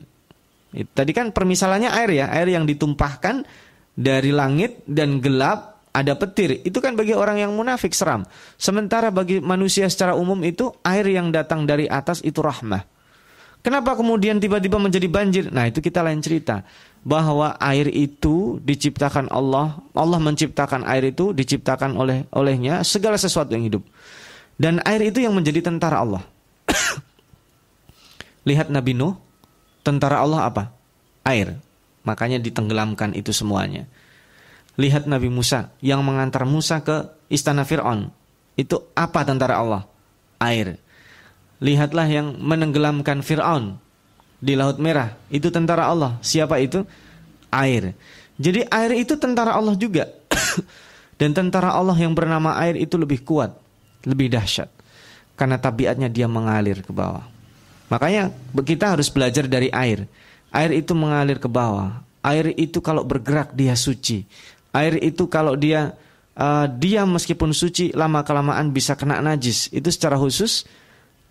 Tadi 0.71 1.12
kan 1.12 1.36
permisalannya 1.36 1.91
air 1.91 2.10
ya, 2.15 2.25
air 2.32 2.56
yang 2.56 2.63
ditumpahkan 2.63 3.43
dari 3.91 4.32
langit 4.32 4.88
dan 4.88 5.19
gelap 5.19 5.84
ada 5.91 6.15
petir, 6.15 6.63
itu 6.63 6.80
kan 6.80 6.95
bagi 6.95 7.12
orang 7.12 7.43
yang 7.43 7.51
munafik 7.51 7.91
seram. 7.91 8.23
Sementara 8.56 9.12
bagi 9.12 9.43
manusia 9.43 9.91
secara 9.91 10.15
umum 10.15 10.39
itu 10.47 10.71
air 10.88 11.04
yang 11.04 11.36
datang 11.36 11.67
dari 11.67 11.91
atas 11.91 12.23
itu 12.23 12.39
rahmah. 12.39 12.88
Kenapa 13.62 13.93
kemudian 13.93 14.39
tiba-tiba 14.39 14.80
menjadi 14.80 15.06
banjir? 15.06 15.45
Nah, 15.54 15.69
itu 15.69 15.84
kita 15.84 16.01
lain 16.01 16.23
cerita. 16.23 16.65
Bahwa 17.01 17.57
air 17.57 17.89
itu 17.89 18.61
diciptakan 18.61 19.33
Allah, 19.33 19.81
Allah 19.97 20.19
menciptakan 20.21 20.85
air 20.85 21.09
itu 21.09 21.33
diciptakan 21.33 21.97
oleh 21.97 22.29
olehnya 22.29 22.85
segala 22.85 23.17
sesuatu 23.17 23.57
yang 23.57 23.65
hidup. 23.65 23.83
Dan 24.61 24.77
air 24.85 25.01
itu 25.09 25.25
yang 25.25 25.33
menjadi 25.33 25.65
tentara 25.65 25.97
Allah. 26.05 26.21
Lihat 28.49 28.69
Nabi 28.69 28.93
Nuh, 28.93 29.17
tentara 29.81 30.21
Allah 30.21 30.45
apa? 30.45 30.63
Air. 31.25 31.57
Makanya 32.05 32.37
ditenggelamkan 32.37 33.17
itu 33.17 33.33
semuanya. 33.33 33.89
Lihat 34.77 35.09
Nabi 35.09 35.33
Musa 35.33 35.73
yang 35.81 36.05
mengantar 36.05 36.45
Musa 36.45 36.85
ke 36.85 37.09
istana 37.33 37.65
Fir'aun. 37.65 38.13
Itu 38.53 38.89
apa 38.93 39.25
tentara 39.25 39.57
Allah? 39.57 39.89
Air. 40.37 40.77
Lihatlah 41.61 42.09
yang 42.09 42.37
menenggelamkan 42.41 43.21
Fir'aun 43.21 43.77
di 44.41 44.58
Laut 44.58 44.82
Merah. 44.82 45.13
Itu 45.30 45.54
tentara 45.54 45.88
Allah. 45.88 46.17
Siapa 46.19 46.58
itu? 46.58 46.82
Air. 47.54 47.93
Jadi 48.41 48.65
air 48.67 48.91
itu 48.97 49.13
tentara 49.15 49.54
Allah 49.54 49.77
juga. 49.77 50.10
Dan 51.21 51.38
tentara 51.38 51.77
Allah 51.77 51.93
yang 51.93 52.17
bernama 52.17 52.58
air 52.58 52.73
itu 52.82 52.97
lebih 52.97 53.21
kuat, 53.21 53.54
lebih 54.10 54.34
dahsyat. 54.34 54.67
Karena 55.38 55.62
tabiatnya 55.62 56.10
dia 56.10 56.25
mengalir 56.25 56.82
ke 56.82 56.89
bawah. 56.89 57.21
Makanya 57.93 58.34
kita 58.65 58.97
harus 58.97 59.13
belajar 59.13 59.45
dari 59.45 59.69
air. 59.69 60.10
Air 60.49 60.73
itu 60.73 60.97
mengalir 60.97 61.38
ke 61.38 61.45
bawah. 61.45 62.01
Air 62.25 62.58
itu 62.58 62.82
kalau 62.82 63.06
bergerak 63.06 63.54
dia 63.54 63.77
suci. 63.77 64.25
Air 64.73 64.97
itu 64.97 65.30
kalau 65.30 65.54
dia 65.54 65.93
uh, 66.34 66.65
diam 66.65 67.13
meskipun 67.13 67.54
suci 67.54 67.93
lama 67.93 68.25
kelamaan 68.25 68.73
bisa 68.73 68.97
kena 68.97 69.21
najis. 69.21 69.69
Itu 69.69 69.93
secara 69.93 70.17
khusus 70.17 70.65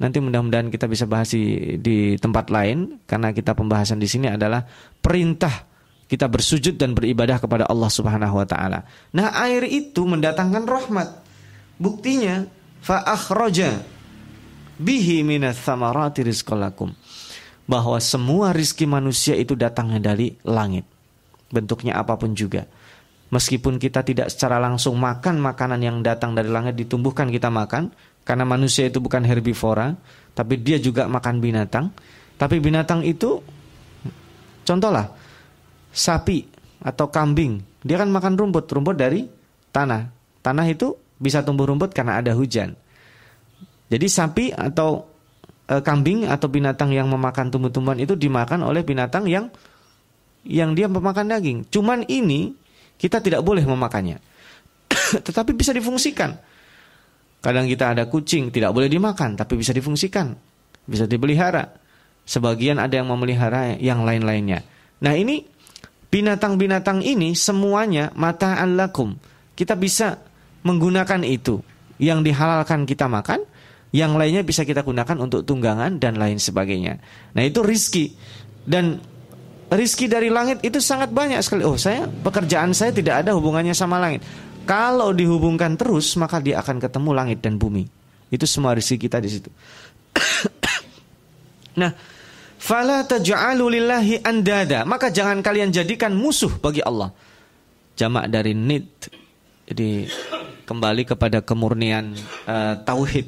nanti 0.01 0.17
mudah-mudahan 0.19 0.73
kita 0.73 0.89
bisa 0.89 1.05
bahas 1.05 1.37
di, 1.37 1.77
di 1.77 2.17
tempat 2.17 2.49
lain 2.49 3.05
karena 3.05 3.37
kita 3.37 3.53
pembahasan 3.53 4.01
di 4.01 4.09
sini 4.09 4.33
adalah 4.33 4.65
perintah 4.99 5.69
kita 6.11 6.27
bersujud 6.27 6.75
dan 6.75 6.97
beribadah 6.97 7.39
kepada 7.39 7.71
Allah 7.71 7.87
Subhanahu 7.87 8.43
wa 8.43 8.47
taala. 8.49 8.83
Nah, 9.15 9.31
air 9.47 9.63
itu 9.63 10.03
mendatangkan 10.03 10.67
rahmat. 10.67 11.23
Buktinya 11.79 12.51
fa 12.83 13.07
akhraja 13.07 13.79
bihi 14.81 15.23
minas 15.23 15.63
samarati 15.63 16.27
rizqalakum. 16.27 16.91
Bahwa 17.71 18.03
semua 18.03 18.51
rizki 18.51 18.91
manusia 18.91 19.39
itu 19.39 19.55
datangnya 19.55 20.11
dari 20.11 20.35
langit. 20.43 20.83
Bentuknya 21.55 22.03
apa 22.03 22.19
pun 22.19 22.35
juga. 22.35 22.67
Meskipun 23.31 23.79
kita 23.79 24.03
tidak 24.03 24.35
secara 24.35 24.59
langsung 24.59 24.99
makan 24.99 25.39
makanan 25.39 25.79
yang 25.79 26.03
datang 26.03 26.35
dari 26.35 26.51
langit 26.51 26.75
ditumbuhkan 26.75 27.31
kita 27.31 27.47
makan 27.47 27.95
karena 28.25 28.45
manusia 28.47 28.87
itu 28.87 29.01
bukan 29.03 29.25
herbivora, 29.25 29.97
tapi 30.37 30.61
dia 30.61 30.79
juga 30.79 31.11
makan 31.11 31.43
binatang. 31.43 31.91
Tapi 32.41 32.57
binatang 32.61 33.05
itu 33.05 33.41
contohlah 34.65 35.13
sapi 35.93 36.47
atau 36.81 37.13
kambing, 37.13 37.61
dia 37.85 38.01
kan 38.01 38.09
makan 38.09 38.37
rumput, 38.37 38.65
rumput 38.71 38.97
dari 38.97 39.29
tanah. 39.73 40.09
Tanah 40.41 40.67
itu 40.69 40.97
bisa 41.21 41.45
tumbuh 41.45 41.69
rumput 41.69 41.93
karena 41.93 42.21
ada 42.21 42.33
hujan. 42.33 42.73
Jadi 43.91 44.07
sapi 44.07 44.55
atau 44.55 45.05
e, 45.69 45.83
kambing 45.85 46.25
atau 46.31 46.49
binatang 46.49 46.95
yang 46.95 47.11
memakan 47.11 47.53
tumbuh-tumbuhan 47.53 48.01
itu 48.01 48.17
dimakan 48.17 48.65
oleh 48.65 48.81
binatang 48.81 49.29
yang 49.29 49.53
yang 50.47 50.73
dia 50.73 50.89
memakan 50.89 51.29
daging. 51.29 51.69
Cuman 51.69 52.09
ini 52.09 52.57
kita 52.97 53.21
tidak 53.21 53.45
boleh 53.45 53.65
memakannya. 53.65 54.17
Tetapi 55.27 55.53
bisa 55.53 55.77
difungsikan. 55.77 56.37
Kadang 57.41 57.65
kita 57.65 57.97
ada 57.97 58.05
kucing, 58.05 58.53
tidak 58.53 58.77
boleh 58.77 58.93
dimakan, 58.93 59.33
tapi 59.33 59.57
bisa 59.57 59.73
difungsikan, 59.73 60.37
bisa 60.85 61.09
dipelihara. 61.09 61.73
Sebagian 62.29 62.77
ada 62.77 63.01
yang 63.01 63.09
memelihara 63.09 63.81
yang 63.81 64.05
lain-lainnya. 64.05 64.61
Nah 65.01 65.17
ini 65.17 65.49
binatang-binatang 66.13 67.01
ini 67.01 67.33
semuanya 67.33 68.13
mata 68.13 68.61
alakum. 68.61 69.17
Kita 69.57 69.73
bisa 69.75 70.21
menggunakan 70.63 71.25
itu. 71.25 71.65
Yang 72.01 72.33
dihalalkan 72.33 72.89
kita 72.89 73.09
makan, 73.09 73.45
yang 73.93 74.17
lainnya 74.17 74.41
bisa 74.41 74.65
kita 74.65 74.81
gunakan 74.85 75.17
untuk 75.21 75.45
tunggangan 75.45 76.01
dan 76.01 76.17
lain 76.17 76.37
sebagainya. 76.41 77.01
Nah 77.37 77.43
itu 77.45 77.61
rizki. 77.65 78.13
Dan 78.65 79.01
rizki 79.73 80.09
dari 80.09 80.29
langit 80.29 80.61
itu 80.65 80.81
sangat 80.81 81.13
banyak 81.13 81.41
sekali. 81.41 81.65
Oh 81.65 81.77
saya 81.77 82.05
pekerjaan 82.07 82.73
saya 82.73 82.93
tidak 82.93 83.25
ada 83.25 83.37
hubungannya 83.37 83.73
sama 83.73 84.01
langit. 84.01 84.25
Kalau 84.71 85.11
dihubungkan 85.11 85.75
terus 85.75 86.15
maka 86.15 86.39
dia 86.39 86.63
akan 86.63 86.79
ketemu 86.79 87.11
langit 87.11 87.43
dan 87.43 87.59
bumi. 87.59 87.91
Itu 88.31 88.47
semua 88.47 88.71
rizki 88.71 89.03
kita 89.03 89.19
di 89.19 89.27
situ. 89.27 89.51
nah, 91.81 91.91
fala 92.55 93.03
taj'alu 93.03 93.67
lillahi 93.67 94.23
andada. 94.23 94.87
Maka 94.87 95.11
jangan 95.11 95.43
kalian 95.43 95.75
jadikan 95.75 96.15
musuh 96.15 96.55
bagi 96.63 96.87
Allah. 96.87 97.11
Jamak 97.99 98.31
dari 98.31 98.55
nid. 98.55 98.87
Jadi 99.67 100.07
kembali 100.71 101.03
kepada 101.03 101.43
kemurnian 101.43 102.15
uh, 102.47 102.79
tauhid. 102.87 103.27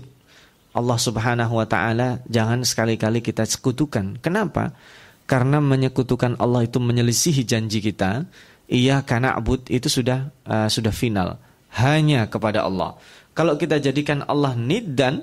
Allah 0.78 0.96
Subhanahu 0.96 1.58
wa 1.58 1.66
taala 1.66 2.22
jangan 2.30 2.62
sekali-kali 2.62 3.18
kita 3.18 3.42
sekutukan. 3.42 4.22
Kenapa? 4.22 4.78
Karena 5.26 5.58
menyekutukan 5.58 6.38
Allah 6.38 6.70
itu 6.70 6.78
menyelisihi 6.78 7.42
janji 7.42 7.82
kita 7.82 8.30
Iya 8.72 9.04
karena 9.04 9.36
abud 9.36 9.68
itu 9.68 9.84
sudah 9.92 10.32
uh, 10.48 10.64
sudah 10.64 10.96
final 10.96 11.36
hanya 11.76 12.24
kepada 12.24 12.64
Allah. 12.64 12.96
Kalau 13.36 13.60
kita 13.60 13.76
jadikan 13.76 14.24
Allah 14.24 14.56
niddan 14.56 15.20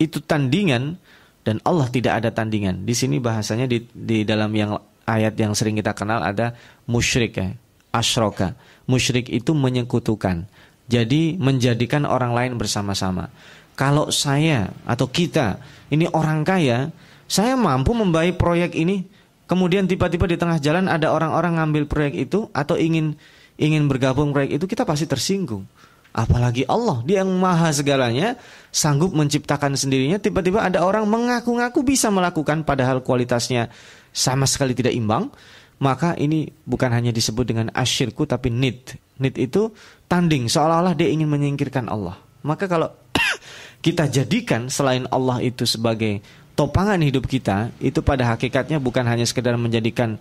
itu 0.00 0.16
tandingan 0.24 0.96
dan 1.44 1.60
Allah 1.68 1.92
tidak 1.92 2.24
ada 2.24 2.32
tandingan. 2.32 2.88
Di 2.88 2.96
sini 2.96 3.20
bahasanya 3.20 3.68
di, 3.68 3.84
di 3.92 4.24
dalam 4.24 4.48
yang 4.56 4.80
ayat 5.04 5.36
yang 5.36 5.52
sering 5.52 5.76
kita 5.76 5.92
kenal 5.92 6.24
ada 6.24 6.56
musyrik 6.88 7.36
ya, 7.36 7.52
asyroka. 7.92 8.56
Musyrik 8.88 9.28
itu 9.28 9.52
menyekutukan. 9.52 10.48
Jadi 10.88 11.36
menjadikan 11.36 12.08
orang 12.08 12.32
lain 12.32 12.52
bersama-sama. 12.56 13.28
Kalau 13.76 14.08
saya 14.08 14.72
atau 14.88 15.08
kita 15.08 15.60
ini 15.92 16.08
orang 16.12 16.44
kaya, 16.44 16.92
saya 17.28 17.56
mampu 17.56 17.92
membayar 17.92 18.32
proyek 18.36 18.72
ini 18.76 19.04
kemudian 19.50 19.90
tiba-tiba 19.90 20.30
di 20.30 20.38
tengah 20.38 20.62
jalan 20.62 20.86
ada 20.86 21.10
orang-orang 21.10 21.58
ngambil 21.58 21.90
proyek 21.90 22.30
itu 22.30 22.46
atau 22.54 22.78
ingin 22.78 23.18
ingin 23.58 23.90
bergabung 23.90 24.30
proyek 24.30 24.62
itu 24.62 24.70
kita 24.70 24.86
pasti 24.86 25.10
tersinggung. 25.10 25.66
Apalagi 26.10 26.66
Allah, 26.66 27.06
Dia 27.06 27.22
yang 27.22 27.30
maha 27.38 27.70
segalanya, 27.70 28.34
sanggup 28.74 29.14
menciptakan 29.14 29.78
sendirinya, 29.78 30.18
tiba-tiba 30.18 30.58
ada 30.58 30.82
orang 30.82 31.06
mengaku-ngaku 31.06 31.86
bisa 31.86 32.10
melakukan 32.10 32.66
padahal 32.66 32.98
kualitasnya 32.98 33.70
sama 34.10 34.42
sekali 34.50 34.74
tidak 34.74 34.90
imbang, 34.90 35.30
maka 35.78 36.18
ini 36.18 36.50
bukan 36.66 36.90
hanya 36.90 37.14
disebut 37.14 37.46
dengan 37.46 37.66
asyirku 37.70 38.26
tapi 38.26 38.50
nid. 38.50 38.98
Nid 39.22 39.38
itu 39.38 39.70
tanding 40.10 40.50
seolah-olah 40.50 40.98
dia 40.98 41.14
ingin 41.14 41.30
menyingkirkan 41.30 41.86
Allah. 41.86 42.18
Maka 42.42 42.66
kalau 42.66 42.90
kita 43.86 44.10
jadikan 44.10 44.66
selain 44.66 45.06
Allah 45.14 45.38
itu 45.46 45.62
sebagai 45.62 46.18
topangan 46.54 47.00
hidup 47.00 47.26
kita 47.26 47.72
itu 47.82 48.00
pada 48.00 48.30
hakikatnya 48.34 48.78
bukan 48.82 49.06
hanya 49.06 49.24
sekedar 49.26 49.56
menjadikan 49.56 50.20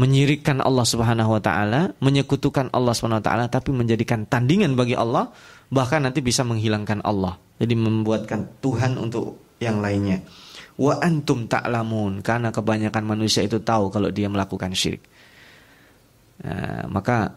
menyirikkan 0.00 0.64
Allah 0.64 0.86
Subhanahu 0.88 1.36
wa 1.36 1.42
taala, 1.42 1.92
menyekutukan 2.00 2.72
Allah 2.72 2.96
Subhanahu 2.96 3.20
wa 3.20 3.26
taala 3.26 3.44
tapi 3.52 3.68
menjadikan 3.74 4.24
tandingan 4.24 4.72
bagi 4.72 4.96
Allah, 4.96 5.28
bahkan 5.68 6.00
nanti 6.00 6.24
bisa 6.24 6.40
menghilangkan 6.46 7.04
Allah. 7.04 7.36
Jadi 7.60 7.74
membuatkan 7.76 8.64
Tuhan 8.64 8.96
untuk 8.96 9.36
yang 9.60 9.84
lainnya. 9.84 10.24
Wa 10.80 11.04
antum 11.04 11.44
ta'lamun 11.44 12.24
karena 12.24 12.48
kebanyakan 12.48 13.04
manusia 13.04 13.44
itu 13.44 13.60
tahu 13.60 13.92
kalau 13.92 14.08
dia 14.08 14.32
melakukan 14.32 14.72
syirik. 14.72 15.04
Nah, 16.40 16.88
maka 16.88 17.36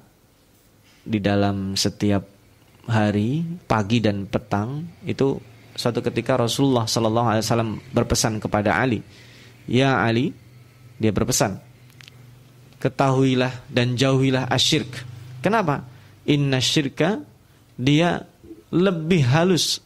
di 1.04 1.20
dalam 1.20 1.76
setiap 1.76 2.24
hari, 2.88 3.44
pagi 3.68 4.00
dan 4.00 4.24
petang 4.32 4.88
itu 5.04 5.36
suatu 5.74 6.00
ketika 6.06 6.38
Rasulullah 6.38 6.86
Sallallahu 6.86 7.28
Alaihi 7.34 7.44
Wasallam 7.46 7.72
berpesan 7.94 8.38
kepada 8.38 8.78
Ali, 8.78 9.02
ya 9.66 10.02
Ali, 10.02 10.34
dia 10.98 11.10
berpesan, 11.10 11.58
ketahuilah 12.78 13.52
dan 13.70 13.98
jauhilah 13.98 14.48
asyirk. 14.50 14.92
Kenapa? 15.44 15.84
Inna 16.24 16.64
syirka 16.64 17.20
dia 17.76 18.24
lebih 18.72 19.22
halus, 19.28 19.82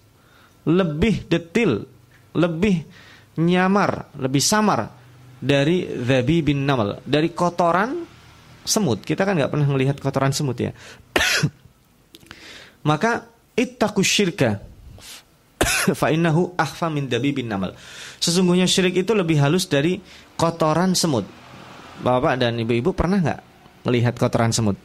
lebih 0.67 1.25
detil, 1.25 1.87
lebih 2.37 2.85
nyamar, 3.41 4.13
lebih 4.17 4.43
samar 4.43 4.93
dari 5.37 5.85
zabi 5.85 6.41
bin 6.41 6.65
namal, 6.65 7.01
dari 7.05 7.33
kotoran 7.33 8.05
semut. 8.67 9.01
Kita 9.01 9.23
kan 9.23 9.37
nggak 9.37 9.51
pernah 9.53 9.67
melihat 9.71 9.97
kotoran 9.97 10.35
semut 10.35 10.57
ya. 10.59 10.75
Maka 12.89 13.25
ittaqus 13.57 14.05
syirka 14.05 14.66
fa'innahu 15.99 16.55
akhfa 16.55 16.87
min 16.87 17.11
dabibin 17.11 17.47
namal. 17.47 17.75
Sesungguhnya 18.17 18.65
syirik 18.65 19.03
itu 19.05 19.11
lebih 19.13 19.37
halus 19.39 19.67
dari 19.67 19.99
kotoran 20.39 20.95
semut. 20.95 21.27
Bapak 21.97 22.37
dan 22.37 22.57
ibu-ibu 22.61 22.93
pernah 22.93 23.19
nggak 23.19 23.39
melihat 23.87 24.13
kotoran 24.15 24.53
semut? 24.53 24.77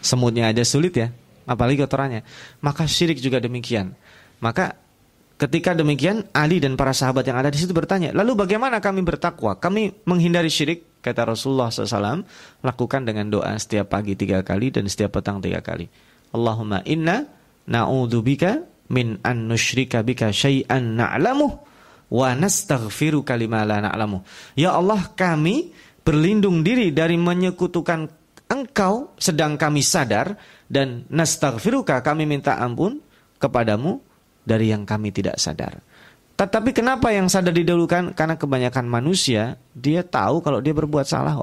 Semutnya 0.00 0.46
aja 0.46 0.62
sulit 0.62 0.94
ya, 0.94 1.10
apalagi 1.48 1.82
kotorannya. 1.82 2.22
Maka 2.62 2.86
syirik 2.86 3.18
juga 3.18 3.42
demikian. 3.42 3.98
Maka 4.38 4.78
ketika 5.36 5.74
demikian 5.74 6.28
Ali 6.30 6.62
dan 6.62 6.78
para 6.78 6.94
sahabat 6.94 7.26
yang 7.26 7.36
ada 7.40 7.50
di 7.50 7.58
situ 7.58 7.74
bertanya, 7.74 8.14
lalu 8.14 8.46
bagaimana 8.46 8.78
kami 8.78 9.02
bertakwa? 9.02 9.58
Kami 9.58 10.06
menghindari 10.06 10.52
syirik, 10.52 11.02
kata 11.02 11.26
Rasulullah 11.26 11.72
SAW, 11.72 12.22
lakukan 12.62 13.02
dengan 13.02 13.26
doa 13.26 13.58
setiap 13.58 13.90
pagi 13.90 14.14
tiga 14.14 14.46
kali 14.46 14.70
dan 14.70 14.86
setiap 14.86 15.18
petang 15.18 15.42
tiga 15.42 15.58
kali. 15.58 15.90
Allahumma 16.30 16.84
inna 16.86 17.26
na'udzubika 17.66 18.75
min 18.92 19.18
an 19.22 19.50
nusyrika 19.50 20.02
bika 20.06 20.30
syai'an 20.30 20.98
na'lamuh 20.98 21.52
wa 22.10 22.28
nastaghfiruka 22.38 23.34
lima 23.34 23.66
la 23.66 23.82
na'lamuh. 23.82 24.22
Ya 24.54 24.74
Allah, 24.74 25.10
kami 25.14 25.74
berlindung 26.06 26.62
diri 26.62 26.94
dari 26.94 27.18
menyekutukan 27.18 28.26
Engkau 28.46 29.18
sedang 29.18 29.58
kami 29.58 29.82
sadar 29.82 30.38
dan 30.70 31.02
nastaghfiruka 31.10 31.98
kami 32.06 32.30
minta 32.30 32.54
ampun 32.62 33.02
kepadamu 33.42 33.98
dari 34.46 34.70
yang 34.70 34.86
kami 34.86 35.10
tidak 35.10 35.34
sadar. 35.42 35.82
Tetapi 36.38 36.70
kenapa 36.70 37.10
yang 37.10 37.26
sadar 37.26 37.50
didahulukan? 37.50 38.14
Karena 38.14 38.38
kebanyakan 38.38 38.86
manusia 38.86 39.58
dia 39.74 40.06
tahu 40.06 40.46
kalau 40.46 40.62
dia 40.62 40.70
berbuat 40.70 41.10
salah. 41.10 41.42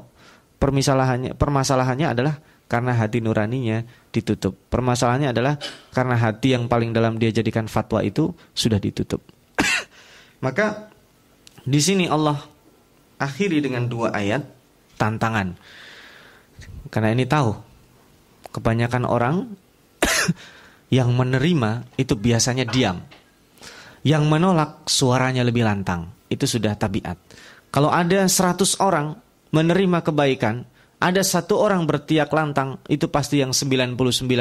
Permasalahannya 0.56 1.36
permasalahannya 1.36 2.08
adalah 2.08 2.40
karena 2.72 2.96
hati 2.96 3.20
nuraninya 3.20 3.84
ditutup. 4.14 4.54
Permasalahannya 4.70 5.34
adalah 5.34 5.58
karena 5.90 6.14
hati 6.14 6.54
yang 6.54 6.70
paling 6.70 6.94
dalam 6.94 7.18
dia 7.18 7.34
jadikan 7.34 7.66
fatwa 7.66 7.98
itu 8.06 8.30
sudah 8.54 8.78
ditutup. 8.78 9.18
Maka 10.44 10.94
di 11.66 11.80
sini 11.82 12.06
Allah 12.06 12.38
akhiri 13.18 13.58
dengan 13.58 13.90
dua 13.90 14.14
ayat 14.14 14.46
tantangan. 14.94 15.58
Karena 16.94 17.10
ini 17.10 17.26
tahu 17.26 17.50
kebanyakan 18.54 19.02
orang 19.02 19.36
yang 20.96 21.10
menerima 21.10 21.90
itu 21.98 22.14
biasanya 22.14 22.62
diam. 22.70 23.02
Yang 24.06 24.24
menolak 24.30 24.86
suaranya 24.86 25.42
lebih 25.42 25.66
lantang. 25.66 26.12
Itu 26.30 26.46
sudah 26.46 26.76
tabiat. 26.76 27.16
Kalau 27.74 27.90
ada 27.90 28.28
100 28.28 28.78
orang 28.78 29.18
menerima 29.50 30.04
kebaikan, 30.04 30.68
ada 30.98 31.22
satu 31.22 31.60
orang 31.60 31.84
bertiak 31.84 32.30
lantang, 32.32 32.80
itu 32.88 33.10
pasti 33.10 33.42
yang 33.42 33.52
99 33.52 33.98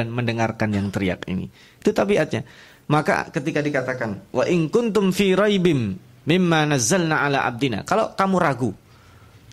mendengarkan 0.08 0.70
yang 0.72 0.88
teriak 0.94 1.28
ini. 1.28 1.50
Itu 1.82 1.92
tabiatnya. 1.92 2.46
Maka 2.88 3.32
ketika 3.32 3.64
dikatakan, 3.64 4.32
wa 4.32 4.44
in 4.48 4.68
kuntum 4.68 5.12
fi 5.16 5.36
raibim 5.36 5.98
mimma 6.28 6.68
nazzalna 6.68 7.24
ala 7.24 7.44
abdina. 7.48 7.84
Kalau 7.84 8.16
kamu 8.16 8.36
ragu, 8.40 8.72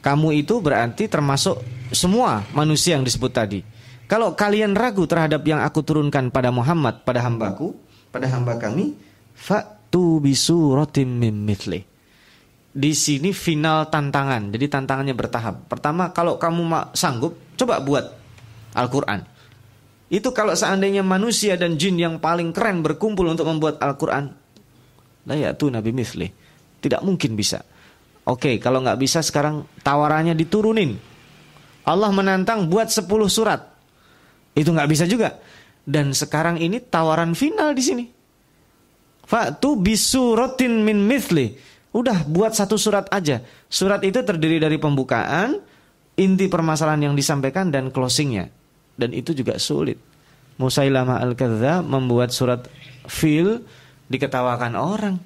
kamu 0.00 0.28
itu 0.38 0.58
berarti 0.62 1.06
termasuk 1.10 1.62
semua 1.90 2.46
manusia 2.54 2.94
yang 2.98 3.04
disebut 3.06 3.32
tadi. 3.34 3.60
Kalau 4.10 4.34
kalian 4.34 4.74
ragu 4.74 5.06
terhadap 5.06 5.46
yang 5.46 5.62
aku 5.62 5.86
turunkan 5.86 6.34
pada 6.34 6.50
Muhammad, 6.50 7.06
pada 7.06 7.22
hambaku, 7.22 7.78
pada 8.10 8.26
hamba 8.26 8.58
kami, 8.58 8.98
fa'tu 9.38 10.18
bisuratim 10.18 11.06
mim 11.06 11.46
di 12.70 12.94
sini 12.94 13.34
final 13.34 13.90
tantangan. 13.90 14.54
Jadi 14.54 14.66
tantangannya 14.70 15.14
bertahap. 15.14 15.66
Pertama, 15.66 16.14
kalau 16.14 16.38
kamu 16.38 16.94
sanggup, 16.94 17.34
coba 17.58 17.82
buat 17.82 18.04
Al-Quran. 18.78 19.26
Itu 20.10 20.34
kalau 20.34 20.54
seandainya 20.54 21.06
manusia 21.06 21.54
dan 21.54 21.78
jin 21.78 21.98
yang 21.98 22.18
paling 22.18 22.50
keren 22.50 22.82
berkumpul 22.82 23.26
untuk 23.30 23.46
membuat 23.46 23.78
Al-Quran. 23.78 24.34
itu 25.30 25.66
Nabi 25.70 25.90
Mifli. 25.94 26.26
Tidak 26.82 27.02
mungkin 27.06 27.38
bisa. 27.38 27.62
Oke, 28.26 28.58
kalau 28.58 28.82
nggak 28.82 28.98
bisa 28.98 29.22
sekarang 29.22 29.66
tawarannya 29.86 30.34
diturunin. 30.34 30.98
Allah 31.86 32.10
menantang 32.10 32.66
buat 32.66 32.90
10 32.90 33.06
surat. 33.30 33.60
Itu 34.54 34.74
nggak 34.74 34.90
bisa 34.90 35.06
juga. 35.06 35.38
Dan 35.86 36.10
sekarang 36.10 36.58
ini 36.58 36.82
tawaran 36.82 37.34
final 37.38 37.74
di 37.74 37.82
sini. 37.82 38.04
Fa'tu 39.26 39.78
bisuratin 39.78 40.82
min 40.82 41.06
mithli. 41.06 41.54
Udah 41.90 42.22
buat 42.22 42.54
satu 42.54 42.78
surat 42.78 43.10
aja. 43.10 43.42
Surat 43.66 43.98
itu 44.06 44.22
terdiri 44.22 44.62
dari 44.62 44.78
pembukaan, 44.78 45.58
inti 46.14 46.46
permasalahan 46.46 47.10
yang 47.10 47.14
disampaikan 47.18 47.74
dan 47.74 47.90
closingnya. 47.90 48.46
Dan 48.94 49.10
itu 49.10 49.34
juga 49.34 49.58
sulit. 49.58 49.98
Musailamah 50.60 51.18
al-Kadzdzab 51.24 51.82
membuat 51.88 52.30
surat 52.30 52.68
fil 53.10 53.64
diketawakan 54.12 54.76
orang. 54.76 55.16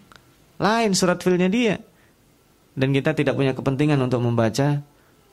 Lain 0.62 0.94
surat 0.96 1.20
filnya 1.20 1.50
dia. 1.50 1.76
Dan 2.72 2.94
kita 2.94 3.12
tidak 3.12 3.34
punya 3.34 3.52
kepentingan 3.52 3.98
untuk 3.98 4.22
membaca 4.22 4.80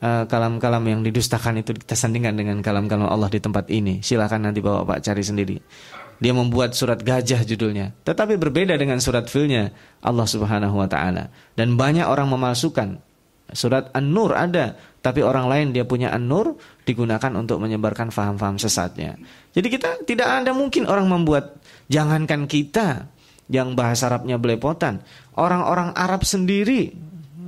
eh, 0.01 0.23
kalam-kalam 0.25 0.83
uh, 0.83 0.89
yang 0.89 1.01
didustakan 1.05 1.61
itu 1.61 1.77
kita 1.77 1.93
sandingkan 1.93 2.33
dengan 2.33 2.59
kalam-kalam 2.65 3.07
Allah 3.07 3.29
di 3.29 3.39
tempat 3.39 3.69
ini. 3.69 4.01
Silakan 4.01 4.49
nanti 4.49 4.59
Bapak 4.59 4.99
cari 5.05 5.23
sendiri. 5.23 5.57
Dia 6.21 6.37
membuat 6.37 6.77
surat 6.77 7.01
gajah 7.01 7.41
judulnya. 7.41 7.97
Tetapi 8.05 8.37
berbeda 8.37 8.77
dengan 8.77 9.01
surat 9.01 9.25
filnya 9.25 9.73
Allah 10.05 10.29
Subhanahu 10.29 10.77
wa 10.77 10.85
taala. 10.85 11.33
Dan 11.57 11.73
banyak 11.73 12.05
orang 12.05 12.29
memalsukan. 12.29 13.01
Surat 13.51 13.91
An-Nur 13.91 14.31
ada, 14.31 14.79
tapi 15.03 15.25
orang 15.25 15.49
lain 15.51 15.67
dia 15.75 15.83
punya 15.83 16.13
An-Nur 16.13 16.55
digunakan 16.87 17.33
untuk 17.35 17.59
menyebarkan 17.59 18.13
faham-faham 18.13 18.55
sesatnya. 18.55 19.19
Jadi 19.51 19.67
kita 19.67 20.07
tidak 20.07 20.45
ada 20.45 20.55
mungkin 20.55 20.87
orang 20.87 21.09
membuat 21.09 21.59
jangankan 21.91 22.47
kita 22.47 23.11
yang 23.51 23.75
bahasa 23.75 24.07
Arabnya 24.07 24.39
belepotan, 24.39 25.03
orang-orang 25.35 25.91
Arab 25.91 26.23
sendiri 26.23 26.95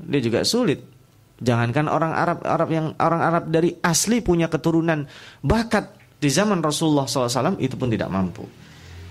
dia 0.04 0.20
juga 0.20 0.44
sulit. 0.44 0.84
Jangankan 1.40 1.88
orang 1.88 2.12
Arab 2.12 2.40
Arab 2.44 2.70
yang 2.72 2.88
orang 3.00 3.22
Arab 3.24 3.44
dari 3.48 3.72
asli 3.80 4.20
punya 4.20 4.52
keturunan 4.52 5.08
bakat 5.40 5.92
di 6.20 6.28
zaman 6.32 6.60
Rasulullah 6.64 7.08
SAW 7.08 7.60
itu 7.60 7.76
pun 7.76 7.92
tidak 7.92 8.12
mampu. 8.12 8.63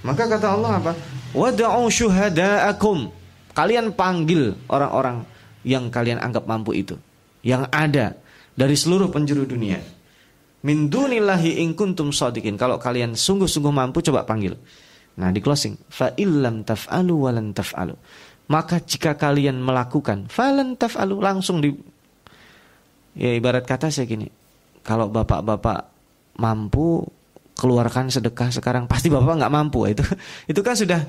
Maka 0.02 0.26
kata 0.26 0.58
Allah 0.58 0.82
apa? 0.82 0.92
Wada'u 1.32 1.86
syuhada'akum. 1.86 3.10
Kalian 3.52 3.94
panggil 3.94 4.56
orang-orang 4.66 5.22
yang 5.62 5.88
kalian 5.88 6.18
anggap 6.18 6.44
mampu 6.48 6.74
itu. 6.74 6.98
Yang 7.42 7.70
ada 7.70 8.06
dari 8.54 8.74
seluruh 8.74 9.08
penjuru 9.08 9.46
dunia. 9.46 9.78
Min 10.62 10.90
dunillahi 10.90 11.62
in 11.62 11.74
kuntum. 11.74 12.10
Kalau 12.14 12.76
kalian 12.78 13.14
sungguh-sungguh 13.18 13.72
mampu 13.74 14.02
coba 14.02 14.26
panggil. 14.26 14.54
Nah, 15.12 15.28
di 15.28 15.44
closing, 15.44 15.76
fa 15.92 16.16
illam 16.16 16.64
taf'alu 16.64 17.14
walan 17.28 17.52
taf'alu. 17.52 17.92
Maka 18.48 18.80
jika 18.82 19.14
kalian 19.14 19.60
melakukan 19.60 20.26
falan 20.26 20.74
taf'alu 20.74 21.20
langsung 21.20 21.60
di 21.62 21.72
ya 23.16 23.36
ibarat 23.36 23.68
kata 23.68 23.92
saya 23.92 24.08
gini. 24.08 24.26
Kalau 24.82 25.12
bapak-bapak 25.12 25.88
mampu 26.42 27.06
keluarkan 27.62 28.10
sedekah 28.10 28.50
sekarang 28.50 28.90
pasti 28.90 29.06
bapak 29.06 29.38
nggak 29.38 29.52
mampu. 29.54 29.86
Itu 29.86 30.02
itu 30.50 30.60
kan 30.66 30.74
sudah 30.74 31.06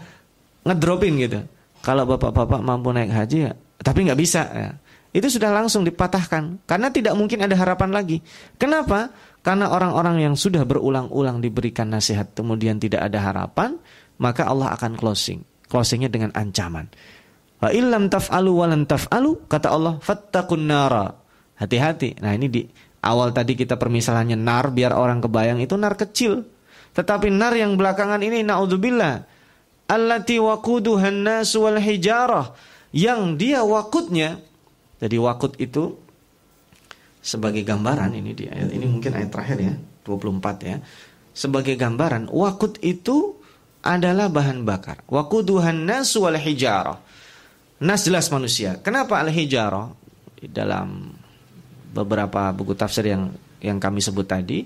ngedropin 0.70 1.18
gitu. 1.18 1.42
Kalau 1.82 2.06
bapak-bapak 2.06 2.62
mampu 2.62 2.94
naik 2.94 3.10
haji 3.10 3.38
ya 3.50 3.54
tapi 3.84 4.08
nggak 4.08 4.20
bisa 4.20 4.42
ya. 4.54 4.72
itu 5.13 5.28
sudah 5.30 5.54
langsung 5.54 5.84
dipatahkan 5.86 6.63
karena 6.66 6.88
tidak 6.89 7.13
mungkin 7.18 7.42
ada 7.42 7.54
harapan 7.58 7.89
lagi. 7.92 8.22
Kenapa? 8.62 9.12
Karena 9.44 9.68
orang-orang 9.70 10.24
yang 10.24 10.36
sudah 10.39 10.63
berulang-ulang 10.63 11.44
diberikan 11.44 11.92
nasihat 11.92 12.32
kemudian 12.32 12.80
tidak 12.80 13.04
ada 13.12 13.20
harapan 13.20 13.76
maka 14.22 14.48
Allah 14.48 14.72
akan 14.74 14.96
closing. 14.96 15.44
Closingnya 15.68 16.08
dengan 16.08 16.32
ancaman. 16.38 16.88
Wa 17.60 17.70
illam 17.74 18.08
taf'alu 18.08 18.52
walan 18.56 18.86
taf'alu 18.88 19.50
kata 19.50 19.68
Allah 19.74 20.00
fattaqun 20.00 20.63
nara. 20.63 21.12
Hati-hati. 21.60 22.24
Nah 22.24 22.34
ini 22.34 22.48
di 22.50 22.62
Awal 23.04 23.36
tadi 23.36 23.60
kita 23.60 23.76
permisalannya 23.76 24.39
nar 24.39 24.72
biar 24.72 24.96
orang 24.96 25.20
kebayang 25.20 25.60
itu 25.60 25.76
nar 25.76 26.00
kecil. 26.00 26.48
Tetapi 26.96 27.28
nar 27.28 27.52
yang 27.54 27.76
belakangan 27.76 28.24
ini 28.24 28.48
naudzubillah 28.48 29.28
allati 29.92 30.39
waquduhan 30.39 31.28
nas 31.28 31.52
wal 31.60 31.76
hijarah 31.76 32.56
yang 32.96 33.36
dia 33.36 33.62
wakutnya 33.66 34.39
jadi 35.04 35.20
wakut 35.20 35.60
itu 35.60 36.00
sebagai 37.20 37.68
gambaran 37.68 38.16
ini 38.16 38.32
di 38.32 38.48
ayat 38.48 38.72
ini 38.72 38.86
mungkin 38.88 39.12
ayat 39.16 39.30
terakhir 39.32 39.58
ya 39.60 39.74
24 40.08 40.63
ya. 40.63 40.78
Sebagai 41.34 41.76
gambaran 41.80 42.30
wakut 42.30 42.78
itu 42.86 43.36
adalah 43.84 44.30
bahan 44.30 44.63
bakar. 44.63 45.02
Waquduhan 45.10 45.88
nas 45.88 46.13
wal 46.16 46.38
hijarah. 46.38 47.00
Nas 47.84 48.06
jelas 48.06 48.30
manusia. 48.30 48.80
Kenapa 48.80 49.20
al 49.20 49.34
hijarah 49.34 49.92
dalam 50.52 51.12
beberapa 51.93 52.49
buku 52.51 52.73
tafsir 52.73 53.06
yang 53.13 53.32
yang 53.63 53.77
kami 53.79 54.03
sebut 54.03 54.27
tadi, 54.27 54.65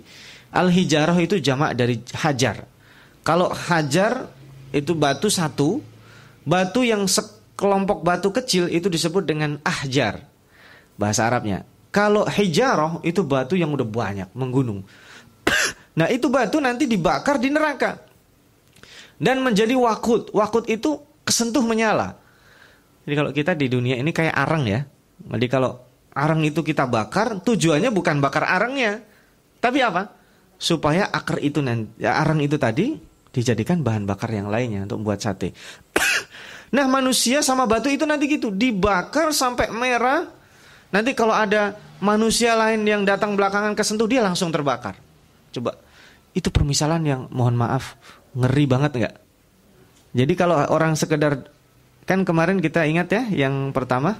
al-hijarah 0.55 1.19
itu 1.21 1.37
jamak 1.37 1.77
dari 1.77 2.01
hajar. 2.17 2.65
Kalau 3.21 3.51
hajar 3.51 4.31
itu 4.71 4.95
batu 4.95 5.27
satu, 5.27 5.83
batu 6.47 6.81
yang 6.81 7.05
sekelompok 7.05 8.01
batu 8.01 8.31
kecil 8.31 8.71
itu 8.71 8.87
disebut 8.87 9.27
dengan 9.27 9.59
ahjar. 9.61 10.23
Bahasa 10.97 11.29
Arabnya. 11.29 11.67
Kalau 11.93 12.25
hijarah 12.25 13.03
itu 13.05 13.21
batu 13.21 13.53
yang 13.53 13.73
udah 13.73 13.85
banyak, 13.85 14.29
menggunung. 14.33 14.81
nah, 15.99 16.07
itu 16.09 16.27
batu 16.27 16.57
nanti 16.57 16.89
dibakar 16.89 17.37
di 17.37 17.53
neraka. 17.53 18.01
Dan 19.17 19.41
menjadi 19.41 19.73
wakut. 19.77 20.29
Wakut 20.33 20.69
itu 20.69 21.01
kesentuh 21.25 21.65
menyala. 21.65 22.17
Jadi 23.07 23.13
kalau 23.17 23.31
kita 23.33 23.51
di 23.55 23.71
dunia 23.71 23.95
ini 23.97 24.11
kayak 24.13 24.35
arang 24.35 24.67
ya. 24.67 24.85
Jadi 25.25 25.47
kalau 25.47 25.86
arang 26.17 26.41
itu 26.41 26.65
kita 26.65 26.89
bakar, 26.89 27.37
tujuannya 27.45 27.93
bukan 27.93 28.17
bakar 28.17 28.49
arangnya. 28.49 29.05
Tapi 29.61 29.85
apa? 29.85 30.09
Supaya 30.57 31.05
akar 31.13 31.37
itu 31.45 31.61
nanti, 31.61 32.01
ya, 32.01 32.17
arang 32.17 32.41
itu 32.41 32.57
tadi 32.57 32.97
dijadikan 33.29 33.85
bahan 33.85 34.09
bakar 34.09 34.33
yang 34.33 34.49
lainnya 34.49 34.89
untuk 34.89 35.05
membuat 35.05 35.21
sate. 35.21 35.53
nah 36.75 36.89
manusia 36.89 37.45
sama 37.45 37.69
batu 37.69 37.93
itu 37.93 38.09
nanti 38.09 38.25
gitu, 38.25 38.49
dibakar 38.49 39.29
sampai 39.29 39.69
merah. 39.69 40.25
Nanti 40.89 41.13
kalau 41.13 41.37
ada 41.37 41.77
manusia 42.01 42.57
lain 42.57 42.81
yang 42.87 43.05
datang 43.05 43.37
belakangan 43.37 43.77
kesentuh, 43.77 44.09
dia 44.09 44.25
langsung 44.25 44.49
terbakar. 44.49 44.97
Coba, 45.53 45.77
itu 46.33 46.49
permisalan 46.49 47.05
yang 47.05 47.21
mohon 47.29 47.53
maaf, 47.53 47.93
ngeri 48.33 48.65
banget 48.65 48.91
nggak? 48.97 49.15
Jadi 50.17 50.33
kalau 50.33 50.57
orang 50.73 50.97
sekedar, 50.97 51.45
kan 52.09 52.25
kemarin 52.25 52.57
kita 52.57 52.89
ingat 52.89 53.07
ya 53.13 53.23
yang 53.45 53.69
pertama, 53.69 54.17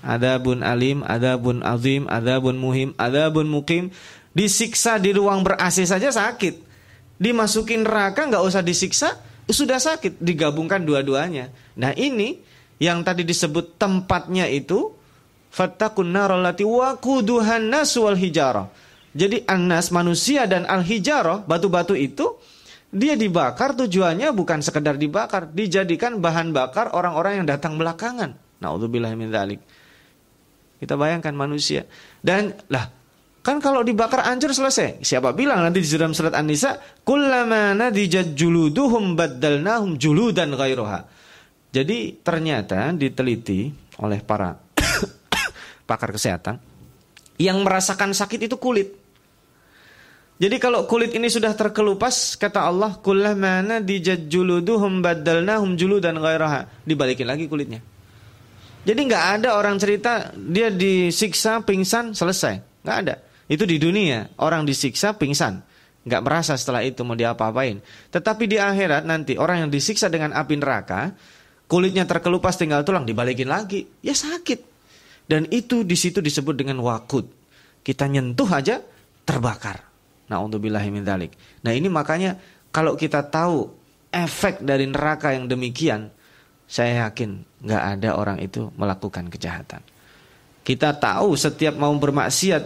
ada 0.00 0.40
bun 0.40 0.64
alim, 0.64 1.04
ada 1.04 1.36
bun 1.36 1.60
azim, 1.60 2.08
ada 2.08 2.40
bun 2.40 2.56
muhim, 2.56 2.96
ada 2.96 3.28
bun 3.28 3.48
mukim. 3.48 3.92
Disiksa 4.32 4.96
di 4.96 5.12
ruang 5.12 5.44
ber-AC 5.44 5.84
saja 5.84 6.08
sakit. 6.08 6.62
Dimasukin 7.20 7.84
neraka 7.84 8.24
nggak 8.24 8.40
usah 8.40 8.64
disiksa, 8.64 9.20
sudah 9.50 9.76
sakit. 9.76 10.22
Digabungkan 10.22 10.80
dua-duanya. 10.86 11.52
Nah 11.76 11.92
ini 11.92 12.40
yang 12.80 13.04
tadi 13.04 13.26
disebut 13.26 13.76
tempatnya 13.76 14.48
itu 14.48 14.94
fattakun 15.52 16.08
narallati 16.08 16.64
waquduhan 16.64 17.68
nas 17.68 17.92
wal 17.98 18.16
hijarah. 18.16 18.72
Jadi 19.10 19.42
anas 19.44 19.90
manusia 19.90 20.46
dan 20.46 20.64
al 20.70 20.86
hijarah 20.86 21.42
batu-batu 21.42 21.98
itu 21.98 22.38
dia 22.90 23.14
dibakar 23.14 23.74
tujuannya 23.78 24.34
bukan 24.34 24.62
sekedar 24.62 24.98
dibakar, 24.98 25.50
dijadikan 25.50 26.18
bahan 26.18 26.50
bakar 26.50 26.90
orang-orang 26.90 27.42
yang 27.42 27.46
datang 27.46 27.78
belakangan. 27.78 28.34
Nauzubillah 28.58 29.14
min 29.14 29.30
dzalik. 29.30 29.62
Kita 30.80 30.96
bayangkan 30.96 31.36
manusia. 31.36 31.84
Dan 32.24 32.56
lah, 32.72 32.88
kan 33.44 33.60
kalau 33.60 33.84
dibakar 33.84 34.24
hancur 34.24 34.56
selesai. 34.56 35.04
Siapa 35.04 35.36
bilang 35.36 35.60
nanti 35.60 35.84
di 35.84 35.88
dalam 35.92 36.16
surat 36.16 36.32
An-Nisa, 36.32 36.80
"Kullama 37.04 37.76
nadijat 37.76 38.32
juluduhum 38.32 39.12
baddalnahum 39.12 40.00
juludan 40.00 40.56
ghairuha." 40.56 41.04
Jadi 41.70 42.24
ternyata 42.24 42.90
diteliti 42.96 43.68
oleh 44.00 44.24
para 44.24 44.56
pakar 45.88 46.16
kesehatan 46.16 46.56
yang 47.36 47.60
merasakan 47.60 48.16
sakit 48.16 48.48
itu 48.48 48.56
kulit. 48.56 48.96
Jadi 50.40 50.56
kalau 50.56 50.88
kulit 50.88 51.12
ini 51.12 51.28
sudah 51.28 51.52
terkelupas, 51.52 52.40
kata 52.40 52.64
Allah, 52.64 52.96
"Kullama 52.96 53.60
nadijat 53.60 54.32
juluduhum 54.32 55.04
baddalnahum 55.04 55.76
juludan 55.76 56.16
ghairuha." 56.16 56.88
Dibalikin 56.88 57.28
lagi 57.28 57.44
kulitnya. 57.44 57.84
Jadi 58.80 59.00
nggak 59.04 59.24
ada 59.40 59.60
orang 59.60 59.76
cerita 59.76 60.32
dia 60.32 60.72
disiksa 60.72 61.60
pingsan 61.60 62.16
selesai, 62.16 62.80
nggak 62.80 62.96
ada. 63.04 63.14
Itu 63.50 63.68
di 63.68 63.76
dunia 63.76 64.32
orang 64.40 64.64
disiksa 64.64 65.12
pingsan, 65.20 65.60
nggak 66.08 66.22
merasa 66.24 66.56
setelah 66.56 66.80
itu 66.80 67.04
mau 67.04 67.12
diapa-apain. 67.12 67.84
Tetapi 68.08 68.48
di 68.48 68.56
akhirat 68.56 69.04
nanti 69.04 69.36
orang 69.36 69.66
yang 69.66 69.70
disiksa 69.70 70.08
dengan 70.08 70.32
api 70.32 70.56
neraka, 70.56 71.12
kulitnya 71.68 72.08
terkelupas 72.08 72.56
tinggal 72.56 72.80
tulang 72.80 73.04
dibalikin 73.04 73.52
lagi, 73.52 73.84
ya 74.00 74.16
sakit. 74.16 74.72
Dan 75.28 75.46
itu 75.52 75.84
di 75.84 75.94
situ 75.94 76.24
disebut 76.24 76.56
dengan 76.56 76.80
wakut. 76.80 77.28
Kita 77.84 78.08
nyentuh 78.08 78.48
aja 78.48 78.80
terbakar. 79.28 79.84
Nah 80.32 80.40
untuk 80.40 80.62
min 80.64 81.04
dzalik. 81.04 81.36
Nah 81.62 81.70
ini 81.76 81.86
makanya 81.86 82.38
kalau 82.72 82.96
kita 82.96 83.28
tahu 83.28 83.68
efek 84.08 84.64
dari 84.64 84.88
neraka 84.88 85.36
yang 85.36 85.46
demikian, 85.46 86.10
saya 86.66 87.06
yakin 87.06 87.49
nggak 87.60 87.82
ada 87.98 88.16
orang 88.16 88.38
itu 88.40 88.72
melakukan 88.76 89.28
kejahatan. 89.28 89.84
Kita 90.64 90.96
tahu 90.96 91.36
setiap 91.36 91.76
mau 91.76 91.92
bermaksiat 91.92 92.62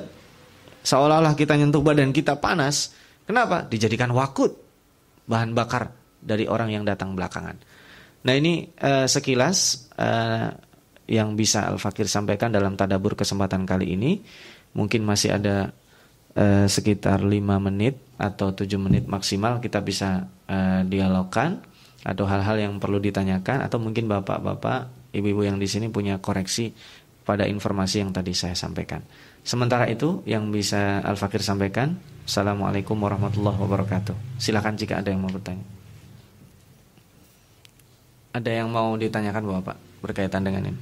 seolah-olah 0.85 1.35
kita 1.35 1.57
nyentuh 1.59 1.83
badan 1.83 2.15
kita 2.15 2.39
panas. 2.39 2.93
Kenapa? 3.25 3.65
Dijadikan 3.65 4.13
wakut 4.13 4.53
bahan 5.25 5.57
bakar 5.57 5.97
dari 6.21 6.45
orang 6.45 6.71
yang 6.71 6.85
datang 6.85 7.17
belakangan. 7.17 7.57
Nah 8.25 8.35
ini 8.37 8.69
uh, 8.81 9.09
sekilas 9.09 9.89
uh, 9.97 10.53
yang 11.09 11.37
bisa 11.37 11.69
Al 11.69 11.77
Fakir 11.77 12.09
sampaikan 12.09 12.53
dalam 12.53 12.77
tadabur 12.77 13.17
kesempatan 13.17 13.65
kali 13.69 13.97
ini. 13.97 14.21
Mungkin 14.75 15.07
masih 15.07 15.37
ada 15.37 15.73
uh, 16.37 16.67
sekitar 16.67 17.23
5 17.25 17.31
menit 17.63 18.01
atau 18.21 18.53
7 18.53 18.69
menit 18.77 19.05
maksimal 19.09 19.61
kita 19.61 19.81
bisa 19.81 20.29
uh, 20.49 20.83
dialogkan 20.85 21.63
atau 22.05 22.29
hal-hal 22.29 22.61
yang 22.61 22.77
perlu 22.77 23.01
ditanyakan 23.01 23.65
atau 23.65 23.81
mungkin 23.81 24.05
bapak-bapak, 24.07 25.11
ibu-ibu 25.17 25.49
yang 25.49 25.57
di 25.57 25.65
sini 25.65 25.89
punya 25.89 26.21
koreksi 26.21 26.71
pada 27.25 27.49
informasi 27.49 28.05
yang 28.05 28.13
tadi 28.13 28.37
saya 28.37 28.53
sampaikan. 28.53 29.01
Sementara 29.41 29.89
itu 29.89 30.21
yang 30.29 30.53
bisa 30.53 31.01
Al 31.01 31.17
Fakir 31.17 31.41
sampaikan, 31.41 31.97
Assalamualaikum 32.25 32.97
warahmatullahi 32.97 33.57
wabarakatuh. 33.61 34.41
Silakan 34.41 34.77
jika 34.81 35.01
ada 35.01 35.13
yang 35.13 35.21
mau 35.21 35.33
bertanya. 35.33 35.65
Ada 38.33 38.51
yang 38.65 38.69
mau 38.73 38.97
ditanyakan 38.97 39.45
Bapak 39.61 39.77
berkaitan 40.01 40.45
dengan 40.45 40.73
ini? 40.73 40.81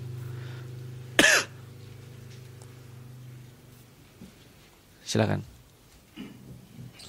Silakan. 5.03 5.45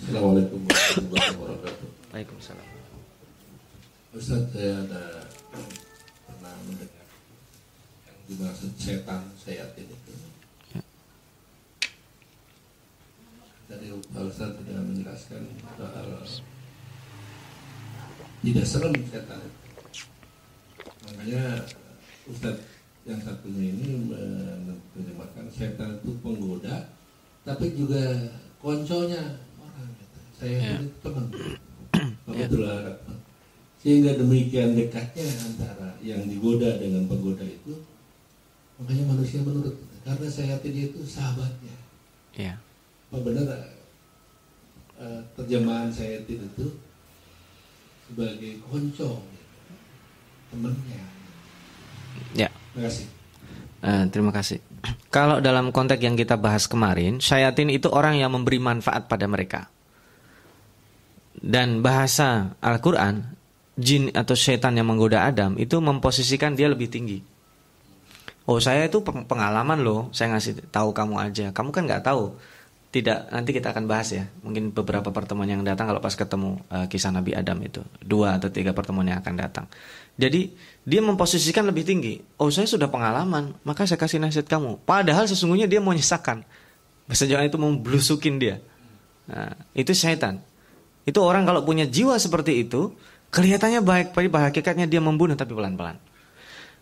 Assalamualaikum 0.03 0.59
warahmatullahi 0.68 1.30
wabarakatuh. 1.38 1.86
Waalaikumsalam. 2.11 2.62
Ustaz, 4.14 4.45
saya 4.53 4.78
ada 4.86 5.26
pernah 6.30 6.53
mendengar 6.70 7.01
yang 8.05 8.18
dimaksud 8.30 8.70
setan 8.78 9.26
sayatin 9.41 9.89
itu. 9.89 10.14
Ya. 10.70 10.82
Tadi 13.66 13.89
Pak 14.14 14.24
Ustaz 14.30 14.53
sudah 14.53 14.86
menjelaskan 14.86 15.41
soal 15.74 16.09
tidak 18.45 18.66
serem 18.70 18.93
setan 19.09 19.41
itu. 19.41 19.61
Makanya 21.09 21.66
Ustaz 22.30 22.61
yang 23.09 23.18
satunya 23.18 23.66
ini 23.74 24.14
menerjemahkan 24.14 25.49
setan 25.49 25.97
itu 25.97 26.14
penggoda, 26.22 26.86
tapi 27.41 27.74
juga 27.74 28.30
konconya 28.61 29.41
orang. 29.57 29.89
Gitu. 29.97 30.18
Saya 30.38 30.53
Ya. 30.53 30.72
ini 30.78 30.88
teman, 31.01 31.26
Ya. 32.38 32.45
Sehingga 33.84 34.15
demikian 34.15 34.79
dekatnya 34.79 35.27
antara 35.43 35.91
yang 35.99 36.23
digoda 36.23 36.79
dengan 36.79 37.03
penggoda 37.03 37.43
itu, 37.43 37.75
makanya 38.79 39.11
manusia 39.11 39.43
menurut 39.43 39.75
karena 40.07 40.27
saya 40.31 40.55
tadi 40.63 40.88
itu 40.88 41.03
sahabatnya. 41.03 41.75
Ya. 42.39 42.55
Apa 43.11 43.19
benar 43.19 43.45
eh, 45.03 45.21
terjemahan 45.36 45.91
saya 45.91 46.23
itu 46.23 46.79
sebagai 48.07 48.63
konco, 48.71 49.19
gitu. 49.19 49.73
temannya. 50.55 51.01
Ya. 52.39 52.49
Terima 52.71 52.88
kasih. 52.88 53.07
Eh, 53.84 54.03
terima 54.15 54.31
kasih. 54.31 54.59
Kalau 55.11 55.43
dalam 55.43 55.75
konteks 55.75 55.99
yang 55.99 56.15
kita 56.15 56.39
bahas 56.39 56.71
kemarin, 56.71 57.19
syayatin 57.19 57.67
itu 57.67 57.91
orang 57.91 58.15
yang 58.15 58.31
memberi 58.31 58.59
manfaat 58.59 59.11
pada 59.11 59.27
mereka. 59.27 59.67
Dan 61.36 61.84
bahasa 61.84 62.55
Al-Quran, 62.63 63.42
jin 63.74 64.13
atau 64.13 64.38
syaitan 64.38 64.74
yang 64.78 64.86
menggoda 64.86 65.26
Adam 65.26 65.57
itu 65.57 65.82
memposisikan 65.82 66.53
dia 66.53 66.69
lebih 66.69 66.89
tinggi. 66.89 67.19
Oh 68.43 68.59
saya 68.59 68.91
itu 68.91 68.99
peng- 69.01 69.24
pengalaman 69.24 69.80
loh, 69.82 70.11
saya 70.11 70.36
ngasih 70.36 70.67
tahu 70.67 70.91
kamu 70.91 71.15
aja. 71.15 71.45
Kamu 71.55 71.71
kan 71.71 71.88
nggak 71.88 72.03
tahu. 72.03 72.36
Tidak, 72.93 73.34
nanti 73.34 73.49
kita 73.57 73.74
akan 73.74 73.89
bahas 73.89 74.13
ya. 74.13 74.30
Mungkin 74.45 74.69
beberapa 74.69 75.09
pertemuan 75.09 75.49
yang 75.49 75.65
datang 75.65 75.89
kalau 75.89 75.97
pas 75.97 76.13
ketemu 76.13 76.61
eh, 76.69 76.86
kisah 76.86 77.09
Nabi 77.09 77.34
Adam 77.34 77.57
itu. 77.65 77.82
Dua 78.03 78.38
atau 78.38 78.53
tiga 78.53 78.69
pertemuan 78.76 79.09
yang 79.09 79.17
akan 79.17 79.34
datang. 79.34 79.65
Jadi 80.13 80.53
dia 80.86 81.01
memposisikan 81.01 81.65
lebih 81.65 81.89
tinggi. 81.89 82.21
Oh 82.38 82.53
saya 82.53 82.69
sudah 82.69 82.86
pengalaman, 82.93 83.57
maka 83.65 83.89
saya 83.89 83.97
kasih 83.97 84.21
nasihat 84.21 84.45
kamu. 84.45 84.86
Padahal 84.86 85.26
sesungguhnya 85.26 85.65
dia 85.65 85.82
mau 85.82 85.89
nyesakkan. 85.89 86.45
Bahasa 87.09 87.26
itu 87.26 87.57
mau 87.57 87.74
blusukin 87.74 88.38
dia. 88.38 88.61
Nah, 89.26 89.57
itu 89.74 89.91
syaitan. 89.95 90.38
Itu 91.03 91.19
orang 91.19 91.43
kalau 91.43 91.65
punya 91.65 91.84
jiwa 91.84 92.15
seperti 92.15 92.63
itu, 92.63 92.93
kelihatannya 93.34 93.81
baik, 93.81 94.13
tapi 94.13 94.29
pada 94.29 94.53
hakikatnya 94.53 94.86
dia 94.86 95.01
membunuh 95.01 95.34
tapi 95.34 95.57
pelan-pelan. 95.57 95.97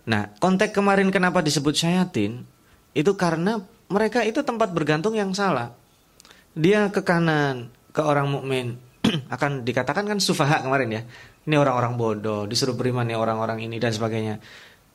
Nah, 0.03 0.35
konteks 0.43 0.75
kemarin 0.75 1.07
kenapa 1.07 1.39
disebut 1.39 1.71
syayatin? 1.71 2.43
Itu 2.91 3.15
karena 3.15 3.63
mereka 3.87 4.27
itu 4.27 4.43
tempat 4.43 4.75
bergantung 4.75 5.15
yang 5.15 5.31
salah. 5.31 5.71
Dia 6.51 6.91
ke 6.91 6.99
kanan, 7.07 7.71
ke 7.95 8.03
orang 8.03 8.27
mukmin 8.27 8.75
akan 9.35 9.63
dikatakan 9.63 10.03
kan 10.03 10.19
sufaha 10.19 10.59
kemarin 10.59 10.89
ya. 10.91 11.01
Ini 11.47 11.55
orang-orang 11.55 11.95
bodoh, 11.95 12.43
disuruh 12.45 12.75
beriman 12.75 13.07
nih 13.07 13.15
orang-orang 13.15 13.63
ini 13.63 13.79
dan 13.79 13.95
sebagainya. 13.95 14.43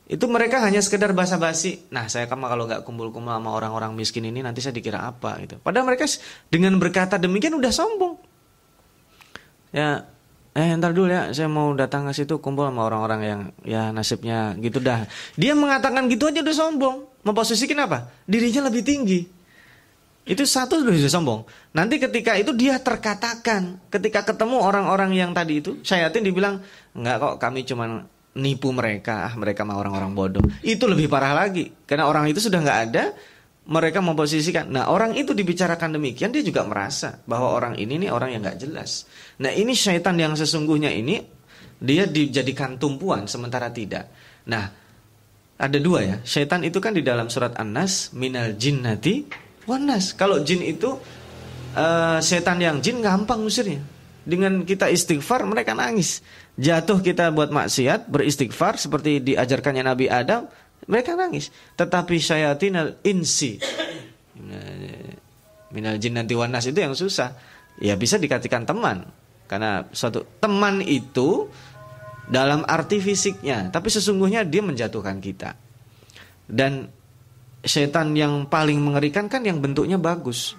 Itu 0.06 0.30
mereka 0.30 0.62
hanya 0.62 0.78
sekedar 0.78 1.10
basa-basi. 1.10 1.90
Nah, 1.90 2.06
saya 2.06 2.30
kama 2.30 2.46
kalau 2.46 2.70
nggak 2.70 2.86
kumpul-kumpul 2.86 3.32
sama 3.32 3.50
orang-orang 3.50 3.90
miskin 3.98 4.22
ini 4.28 4.44
nanti 4.44 4.62
saya 4.62 4.76
dikira 4.76 5.02
apa 5.02 5.42
gitu. 5.42 5.58
Padahal 5.58 5.88
mereka 5.88 6.06
dengan 6.46 6.78
berkata 6.78 7.18
demikian 7.18 7.58
udah 7.58 7.72
sombong. 7.74 8.14
Ya, 9.74 10.06
eh 10.56 10.72
ntar 10.80 10.96
dulu 10.96 11.12
ya, 11.12 11.36
saya 11.36 11.52
mau 11.52 11.68
datang 11.76 12.08
ke 12.08 12.16
situ 12.16 12.40
kumpul 12.40 12.64
sama 12.64 12.88
orang-orang 12.88 13.20
yang 13.20 13.40
ya 13.60 13.92
nasibnya 13.92 14.56
gitu 14.56 14.80
dah. 14.80 15.04
Dia 15.36 15.52
mengatakan 15.52 16.08
gitu 16.08 16.32
aja 16.32 16.40
udah 16.40 16.56
sombong. 16.56 16.96
Memposisikan 17.28 17.84
apa? 17.84 18.08
Dirinya 18.24 18.72
lebih 18.72 18.80
tinggi. 18.80 19.20
Itu 20.26 20.42
satu 20.48 20.80
sudah 20.80 21.12
sombong. 21.12 21.44
Nanti 21.76 22.00
ketika 22.00 22.34
itu 22.40 22.56
dia 22.56 22.80
terkatakan, 22.80 23.78
ketika 23.92 24.24
ketemu 24.24 24.58
orang-orang 24.58 25.12
yang 25.12 25.30
tadi 25.36 25.60
itu, 25.60 25.78
syayatin 25.84 26.24
dibilang, 26.24 26.64
enggak 26.96 27.16
kok 27.20 27.34
kami 27.38 27.62
cuma 27.62 28.08
nipu 28.34 28.72
mereka, 28.72 29.28
ah 29.28 29.34
mereka 29.36 29.62
mah 29.62 29.76
orang-orang 29.76 30.16
bodoh. 30.16 30.44
Itu 30.64 30.88
lebih 30.88 31.06
parah 31.12 31.36
lagi, 31.36 31.70
karena 31.84 32.08
orang 32.08 32.26
itu 32.26 32.42
sudah 32.42 32.58
nggak 32.58 32.80
ada, 32.90 33.14
mereka 33.66 33.98
memposisikan. 33.98 34.70
Nah 34.70 34.88
orang 34.90 35.18
itu 35.18 35.34
dibicarakan 35.34 35.98
demikian, 35.98 36.30
dia 36.30 36.42
juga 36.42 36.62
merasa 36.62 37.18
bahwa 37.26 37.50
orang 37.50 37.74
ini 37.78 38.06
nih 38.06 38.10
orang 38.14 38.38
yang 38.38 38.42
nggak 38.46 38.62
jelas. 38.62 39.10
Nah 39.42 39.50
ini 39.50 39.74
syaitan 39.74 40.14
yang 40.14 40.38
sesungguhnya 40.38 40.94
ini, 40.94 41.18
dia 41.82 42.06
dijadikan 42.06 42.78
tumpuan, 42.78 43.26
sementara 43.26 43.68
tidak. 43.74 44.06
Nah 44.46 44.70
ada 45.58 45.78
dua 45.82 46.00
ya, 46.04 46.16
syaitan 46.22 46.62
itu 46.62 46.78
kan 46.78 46.94
di 46.94 47.02
dalam 47.02 47.26
surat 47.26 47.58
An-Nas, 47.58 48.14
minal 48.14 48.54
jinnati 48.54 49.26
wanas. 49.66 50.14
Kalau 50.14 50.40
jin 50.46 50.62
itu 50.62 50.94
uh, 51.74 52.18
setan 52.22 52.62
yang 52.62 52.78
jin 52.78 53.02
gampang 53.02 53.42
usirnya. 53.42 53.82
Dengan 54.26 54.66
kita 54.66 54.90
istighfar 54.90 55.46
mereka 55.46 55.70
nangis. 55.70 56.18
Jatuh 56.58 56.98
kita 56.98 57.30
buat 57.30 57.54
maksiat, 57.54 58.10
beristighfar 58.10 58.74
seperti 58.74 59.22
diajarkannya 59.22 59.86
Nabi 59.86 60.10
Adam, 60.10 60.50
mereka 60.86 61.18
nangis. 61.18 61.50
Tetapi 61.74 62.16
syayatinal 62.18 63.02
insi 63.06 63.58
minal 65.74 65.98
jin 66.00 66.16
nanti 66.16 66.32
wanas 66.32 66.64
itu 66.64 66.78
yang 66.78 66.94
susah. 66.96 67.36
Ya 67.82 67.98
bisa 67.98 68.16
dikatakan 68.16 68.64
teman. 68.64 69.04
Karena 69.46 69.86
suatu 69.94 70.26
teman 70.42 70.82
itu 70.82 71.46
dalam 72.26 72.66
arti 72.66 72.98
fisiknya, 72.98 73.70
tapi 73.70 73.86
sesungguhnya 73.92 74.42
dia 74.42 74.64
menjatuhkan 74.64 75.22
kita. 75.22 75.54
Dan 76.46 76.90
setan 77.62 78.14
yang 78.18 78.50
paling 78.50 78.82
mengerikan 78.82 79.30
kan 79.30 79.46
yang 79.46 79.62
bentuknya 79.62 79.98
bagus. 79.98 80.58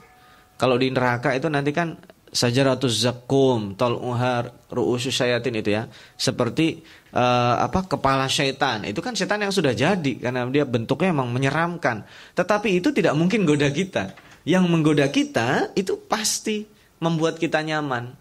Kalau 0.55 0.80
di 0.80 0.88
neraka 0.91 1.36
itu 1.36 1.51
nanti 1.51 1.71
kan 1.75 1.99
sajaratus 2.32 3.03
zakum, 3.03 3.75
tal'uhar, 3.78 4.53
ru'usus 4.71 5.11
syayatin 5.11 5.59
itu 5.59 5.75
ya. 5.75 5.88
Seperti 6.15 6.84
uh, 7.15 7.61
apa 7.61 7.88
kepala 7.88 8.28
setan. 8.28 8.88
Itu 8.88 8.99
kan 8.99 9.15
setan 9.15 9.43
yang 9.43 9.53
sudah 9.53 9.71
jadi 9.75 10.13
karena 10.19 10.47
dia 10.51 10.63
bentuknya 10.63 11.11
memang 11.15 11.32
menyeramkan. 11.32 12.03
Tetapi 12.36 12.80
itu 12.80 12.91
tidak 12.91 13.13
mungkin 13.15 13.47
goda 13.47 13.67
kita. 13.71 14.15
Yang 14.47 14.63
menggoda 14.71 15.07
kita 15.11 15.75
itu 15.75 15.99
pasti 16.07 16.63
membuat 17.03 17.36
kita 17.36 17.59
nyaman. 17.63 18.15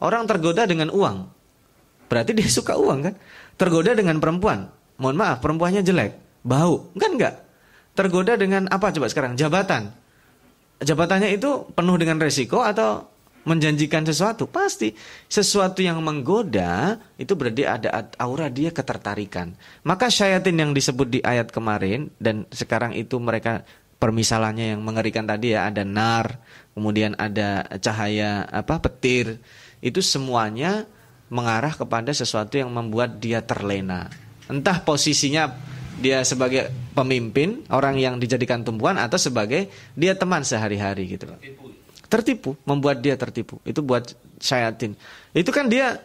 Orang 0.00 0.24
tergoda 0.24 0.64
dengan 0.64 0.88
uang. 0.88 1.28
Berarti 2.08 2.32
dia 2.32 2.48
suka 2.48 2.78
uang 2.80 2.98
kan? 3.04 3.14
Tergoda 3.60 3.92
dengan 3.92 4.16
perempuan. 4.16 4.72
Mohon 4.96 5.16
maaf, 5.20 5.38
perempuannya 5.44 5.82
jelek, 5.84 6.16
bau. 6.42 6.88
Kan 6.96 7.20
enggak? 7.20 7.48
tergoda 7.98 8.38
dengan 8.38 8.70
apa 8.70 8.94
coba 8.94 9.10
sekarang? 9.10 9.34
Jabatan. 9.34 9.90
Jabatannya 10.78 11.34
itu 11.34 11.66
penuh 11.74 11.98
dengan 11.98 12.22
resiko 12.22 12.62
atau 12.62 13.10
menjanjikan 13.48 14.04
sesuatu? 14.04 14.44
Pasti 14.44 14.92
sesuatu 15.26 15.80
yang 15.80 16.04
menggoda 16.04 17.00
itu 17.16 17.32
berarti 17.32 17.64
ada 17.64 18.12
aura 18.20 18.52
dia 18.52 18.68
ketertarikan. 18.68 19.56
Maka 19.82 20.12
syayatin 20.12 20.60
yang 20.60 20.70
disebut 20.76 21.08
di 21.08 21.20
ayat 21.24 21.48
kemarin 21.48 22.12
dan 22.20 22.44
sekarang 22.52 22.92
itu 22.92 23.16
mereka 23.16 23.64
permisalannya 23.96 24.76
yang 24.76 24.80
mengerikan 24.84 25.24
tadi 25.24 25.56
ya 25.56 25.66
ada 25.66 25.82
nar, 25.82 26.38
kemudian 26.76 27.16
ada 27.16 27.64
cahaya 27.80 28.44
apa 28.46 28.78
petir. 28.84 29.40
Itu 29.80 30.04
semuanya 30.04 30.84
mengarah 31.32 31.72
kepada 31.72 32.12
sesuatu 32.12 32.60
yang 32.60 32.68
membuat 32.68 33.16
dia 33.18 33.40
terlena. 33.40 34.12
Entah 34.48 34.80
posisinya 34.80 35.52
dia 35.98 36.22
sebagai 36.22 36.70
pemimpin, 36.94 37.66
orang 37.74 37.98
yang 37.98 38.22
dijadikan 38.22 38.62
tumpuan 38.62 38.96
atau 38.96 39.18
sebagai 39.18 39.66
dia 39.98 40.14
teman 40.14 40.46
sehari-hari 40.46 41.18
gitu. 41.18 41.26
Tertipu. 42.08 42.56
membuat 42.64 43.04
dia 43.04 43.20
tertipu. 43.20 43.60
Itu 43.68 43.84
buat 43.84 44.16
syayatin. 44.40 44.96
Itu 45.36 45.52
kan 45.52 45.68
dia 45.68 46.00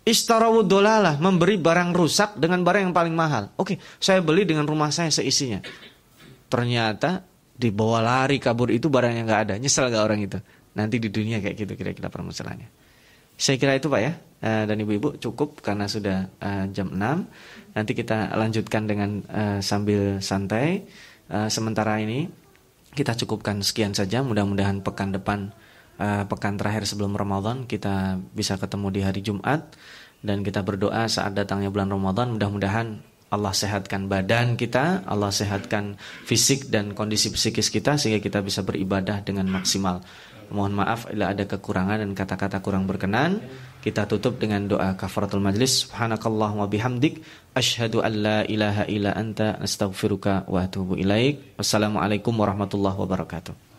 Istarawu 0.00 0.64
dolalah, 0.64 1.20
memberi 1.20 1.60
barang 1.60 1.92
rusak 1.92 2.40
dengan 2.40 2.64
barang 2.64 2.88
yang 2.88 2.94
paling 2.96 3.12
mahal. 3.12 3.52
Oke, 3.60 3.76
saya 4.00 4.24
beli 4.24 4.48
dengan 4.48 4.64
rumah 4.64 4.88
saya 4.88 5.12
seisinya. 5.12 5.60
Ternyata 6.48 7.20
dibawa 7.52 8.00
lari 8.00 8.40
kabur 8.40 8.72
itu 8.72 8.88
barang 8.88 9.12
yang 9.12 9.28
nggak 9.28 9.42
ada. 9.44 9.54
Nyesel 9.60 9.92
gak 9.92 10.00
orang 10.00 10.24
itu? 10.24 10.40
Nanti 10.72 10.96
di 10.96 11.12
dunia 11.12 11.44
kayak 11.44 11.52
gitu 11.52 11.72
kira-kira 11.76 12.08
permasalahannya. 12.08 12.72
Saya 13.36 13.60
kira 13.60 13.76
itu 13.76 13.92
Pak 13.92 14.00
ya. 14.00 14.12
Eh, 14.40 14.64
dan 14.64 14.76
Ibu-ibu 14.80 15.20
cukup 15.20 15.60
karena 15.60 15.84
sudah 15.84 16.32
uh, 16.40 16.64
jam 16.72 16.96
6. 16.96 17.76
Nanti 17.76 17.92
kita 17.92 18.32
lanjutkan 18.40 18.88
dengan 18.88 19.20
uh, 19.28 19.60
sambil 19.60 20.24
santai. 20.24 20.88
Sementara 21.30 22.02
ini 22.02 22.26
kita 23.00 23.16
cukupkan 23.16 23.64
sekian 23.64 23.96
saja. 23.96 24.20
Mudah-mudahan 24.20 24.84
pekan 24.84 25.16
depan 25.16 25.56
uh, 25.96 26.28
pekan 26.28 26.60
terakhir 26.60 26.84
sebelum 26.84 27.16
Ramadan 27.16 27.64
kita 27.64 28.20
bisa 28.36 28.60
ketemu 28.60 28.86
di 28.92 29.00
hari 29.00 29.20
Jumat 29.24 29.72
dan 30.20 30.44
kita 30.44 30.60
berdoa 30.60 31.08
saat 31.08 31.32
datangnya 31.32 31.72
bulan 31.72 31.88
Ramadan 31.88 32.36
mudah-mudahan 32.36 33.00
Allah 33.30 33.54
sehatkan 33.54 34.10
badan 34.10 34.58
kita, 34.58 35.06
Allah 35.06 35.30
sehatkan 35.30 35.94
fisik 36.26 36.66
dan 36.66 36.98
kondisi 36.98 37.30
psikis 37.30 37.70
kita 37.70 37.94
sehingga 37.94 38.18
kita 38.18 38.42
bisa 38.42 38.66
beribadah 38.66 39.22
dengan 39.22 39.46
maksimal. 39.46 40.02
Mohon 40.50 40.82
maaf 40.82 41.06
bila 41.06 41.30
ada 41.30 41.46
kekurangan 41.46 42.02
dan 42.02 42.10
kata-kata 42.10 42.58
kurang 42.58 42.90
berkenan. 42.90 43.38
Kita 43.80 44.04
tutup 44.04 44.36
dengan 44.36 44.68
doa 44.68 44.92
kafaratul 44.92 45.40
majlis. 45.40 45.88
Subhanakallahumma 45.88 46.68
bihamdik 46.68 47.24
asyhadu 47.56 48.04
an 48.04 48.12
la 48.12 48.38
ilaha 48.44 48.84
illa 48.84 49.16
anta 49.16 49.56
astaghfiruka 49.56 50.44
wa 50.44 50.68
atubu 50.68 51.00
ilaik. 51.00 51.56
Wassalamualaikum 51.56 52.36
warahmatullahi 52.36 53.00
wabarakatuh. 53.00 53.69